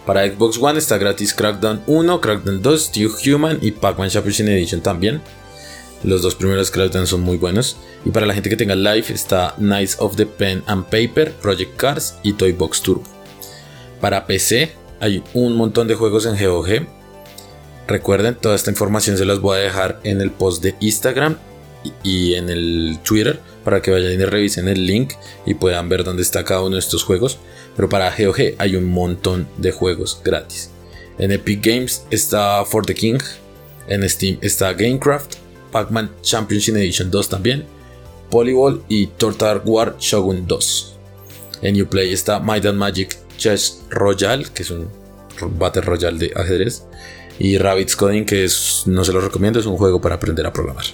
Para 0.06 0.26
Xbox 0.26 0.56
One 0.58 0.78
está 0.78 0.96
gratis 0.96 1.34
Crackdown 1.34 1.82
1, 1.86 2.20
Crackdown 2.20 2.62
2, 2.62 2.82
Steel 2.82 3.10
Human 3.26 3.58
y 3.60 3.72
Pac-Man 3.72 4.08
Championship 4.08 4.48
Edition 4.48 4.80
también. 4.80 5.20
Los 6.04 6.22
dos 6.22 6.34
primeros 6.34 6.70
Crackdown 6.70 7.06
son 7.06 7.22
muy 7.22 7.36
buenos. 7.36 7.76
Y 8.04 8.10
para 8.10 8.26
la 8.26 8.34
gente 8.34 8.48
que 8.48 8.56
tenga 8.56 8.74
live 8.74 9.06
está 9.08 9.54
Knights 9.58 9.96
of 9.98 10.16
the 10.16 10.26
Pen 10.26 10.62
and 10.66 10.84
Paper, 10.84 11.32
Project 11.34 11.76
Cars 11.76 12.18
y 12.22 12.32
Toy 12.34 12.52
Box 12.52 12.82
Turbo. 12.82 13.04
Para 14.00 14.26
PC 14.26 14.72
hay 15.00 15.22
un 15.34 15.56
montón 15.56 15.88
de 15.88 15.94
juegos 15.94 16.26
en 16.26 16.36
GOG. 16.36 16.86
Recuerden, 17.88 18.34
toda 18.34 18.54
esta 18.54 18.70
información 18.70 19.16
se 19.16 19.24
las 19.24 19.40
voy 19.40 19.58
a 19.58 19.62
dejar 19.62 20.00
en 20.04 20.20
el 20.20 20.30
post 20.30 20.62
de 20.62 20.74
Instagram 20.80 21.38
y 22.02 22.34
en 22.34 22.50
el 22.50 22.98
Twitter 23.02 23.40
para 23.64 23.80
que 23.80 23.90
vayan 23.90 24.12
y 24.12 24.24
revisen 24.24 24.68
el 24.68 24.86
link 24.86 25.14
y 25.46 25.54
puedan 25.54 25.88
ver 25.88 26.04
dónde 26.04 26.22
está 26.22 26.44
cada 26.44 26.62
uno 26.62 26.74
de 26.74 26.80
estos 26.80 27.02
juegos. 27.02 27.38
Pero 27.74 27.88
para 27.88 28.14
GOG 28.16 28.54
hay 28.58 28.76
un 28.76 28.84
montón 28.86 29.48
de 29.56 29.72
juegos 29.72 30.20
gratis. 30.24 30.70
En 31.18 31.32
Epic 31.32 31.64
Games 31.64 32.04
está 32.10 32.64
For 32.64 32.84
the 32.86 32.94
King. 32.94 33.18
En 33.88 34.08
Steam 34.08 34.38
está 34.42 34.72
Gamecraft. 34.72 35.47
Pac-Man 35.70 36.10
Championship 36.22 36.76
Edition 36.76 37.10
2 37.10 37.28
también, 37.28 37.64
Polyball 38.30 38.82
y 38.88 39.06
Total 39.06 39.62
War 39.64 39.96
Shogun 39.98 40.46
2. 40.46 40.98
En 41.62 41.80
Uplay 41.80 42.12
está 42.12 42.40
Might 42.40 42.66
and 42.66 42.78
Magic 42.78 43.16
Chess 43.36 43.82
Royale, 43.90 44.46
que 44.52 44.62
es 44.62 44.70
un 44.70 44.88
Battle 45.58 45.82
Royale 45.82 46.18
de 46.18 46.32
ajedrez, 46.34 46.84
y 47.38 47.56
Rabbit's 47.58 47.96
Coding, 47.96 48.24
que 48.24 48.44
es, 48.44 48.82
no 48.86 49.04
se 49.04 49.12
lo 49.12 49.20
recomiendo, 49.20 49.60
es 49.60 49.66
un 49.66 49.76
juego 49.76 50.00
para 50.00 50.16
aprender 50.16 50.46
a 50.46 50.52
programar. 50.52 50.84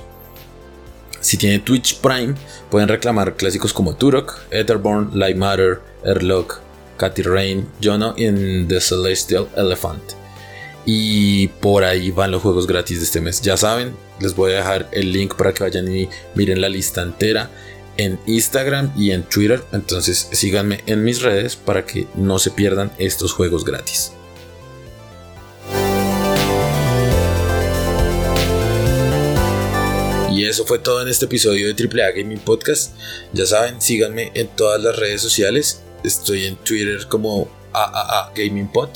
Si 1.20 1.38
tienen 1.38 1.64
Twitch 1.64 2.00
Prime, 2.00 2.34
pueden 2.70 2.88
reclamar 2.88 3.37
clásicos 3.37 3.72
como 3.72 3.96
Turok, 3.96 4.38
Etherborn, 4.50 5.18
Light 5.18 5.37
Matter, 5.37 5.80
Airlock, 6.04 6.60
Cathy 6.98 7.22
Rain, 7.22 7.66
Jono 7.82 8.14
y 8.16 8.64
The 8.64 8.80
Celestial 8.80 9.48
Elephant. 9.56 10.23
Y 10.86 11.48
por 11.48 11.84
ahí 11.84 12.10
van 12.10 12.30
los 12.30 12.42
juegos 12.42 12.66
gratis 12.66 12.98
de 12.98 13.04
este 13.04 13.20
mes. 13.20 13.40
Ya 13.40 13.56
saben, 13.56 13.96
les 14.20 14.34
voy 14.34 14.52
a 14.52 14.56
dejar 14.56 14.88
el 14.92 15.12
link 15.12 15.34
para 15.34 15.52
que 15.54 15.64
vayan 15.64 15.94
y 15.94 16.08
miren 16.34 16.60
la 16.60 16.68
lista 16.68 17.02
entera 17.02 17.50
en 17.96 18.18
Instagram 18.26 18.92
y 18.96 19.12
en 19.12 19.22
Twitter. 19.22 19.62
Entonces 19.72 20.28
síganme 20.32 20.80
en 20.86 21.04
mis 21.04 21.22
redes 21.22 21.56
para 21.56 21.84
que 21.86 22.06
no 22.14 22.38
se 22.38 22.50
pierdan 22.50 22.92
estos 22.98 23.32
juegos 23.32 23.64
gratis. 23.64 24.12
Y 30.34 30.44
eso 30.46 30.66
fue 30.66 30.80
todo 30.80 31.00
en 31.00 31.06
este 31.06 31.26
episodio 31.26 31.72
de 31.72 31.80
AAA 31.80 32.10
Gaming 32.10 32.40
Podcast. 32.40 32.92
Ya 33.32 33.46
saben, 33.46 33.80
síganme 33.80 34.32
en 34.34 34.48
todas 34.48 34.82
las 34.82 34.96
redes 34.96 35.20
sociales. 35.22 35.82
Estoy 36.02 36.46
en 36.46 36.56
Twitter 36.56 37.06
como 37.08 37.48
AAA 37.74 38.32
Gaming 38.34 38.68
Pod, 38.68 38.90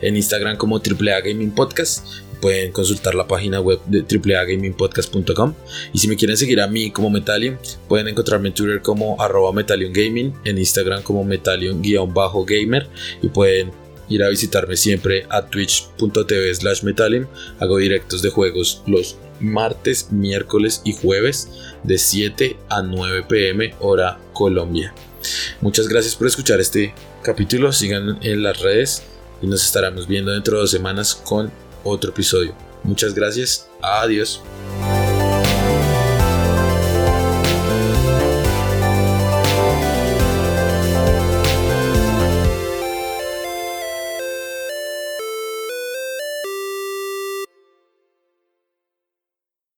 en 0.00 0.16
Instagram 0.16 0.56
como 0.56 0.76
AAA 0.76 1.20
Gaming 1.20 1.52
Podcast 1.52 2.06
pueden 2.40 2.72
consultar 2.72 3.14
la 3.14 3.28
página 3.28 3.60
web 3.60 3.80
de 3.86 4.00
AAAgamingpodcast.com. 4.00 5.54
Y 5.92 5.98
si 5.98 6.08
me 6.08 6.16
quieren 6.16 6.36
seguir 6.36 6.60
a 6.60 6.66
mí 6.66 6.90
como 6.90 7.10
Metallion, 7.10 7.58
pueden 7.88 8.08
encontrarme 8.08 8.48
en 8.48 8.54
Twitter 8.54 8.82
como 8.82 9.20
arroba 9.20 9.52
Gaming, 9.52 10.34
en 10.44 10.58
Instagram 10.58 11.02
como 11.02 11.24
Metallion-gamer 11.24 12.88
y 13.22 13.28
pueden 13.28 13.72
ir 14.08 14.22
a 14.24 14.28
visitarme 14.28 14.76
siempre 14.76 15.26
a 15.28 15.46
twitch.tv 15.46 16.54
slash 16.54 16.82
Hago 17.60 17.76
directos 17.76 18.22
de 18.22 18.30
juegos 18.30 18.82
los 18.86 19.16
martes, 19.38 20.10
miércoles 20.10 20.82
y 20.84 20.92
jueves 20.92 21.48
de 21.84 21.96
7 21.96 22.56
a 22.68 22.82
9 22.82 23.24
pm 23.28 23.74
hora 23.80 24.18
Colombia. 24.32 24.92
Muchas 25.60 25.88
gracias 25.88 26.16
por 26.16 26.26
escuchar 26.26 26.60
este 26.60 26.94
capítulo. 27.22 27.72
Sigan 27.72 28.18
en 28.22 28.42
las 28.42 28.60
redes 28.60 29.02
y 29.42 29.46
nos 29.46 29.64
estaremos 29.64 30.06
viendo 30.06 30.32
dentro 30.32 30.56
de 30.56 30.60
dos 30.62 30.70
semanas 30.70 31.14
con 31.14 31.50
otro 31.84 32.10
episodio. 32.10 32.54
Muchas 32.82 33.14
gracias. 33.14 33.68
Adiós. 33.82 34.42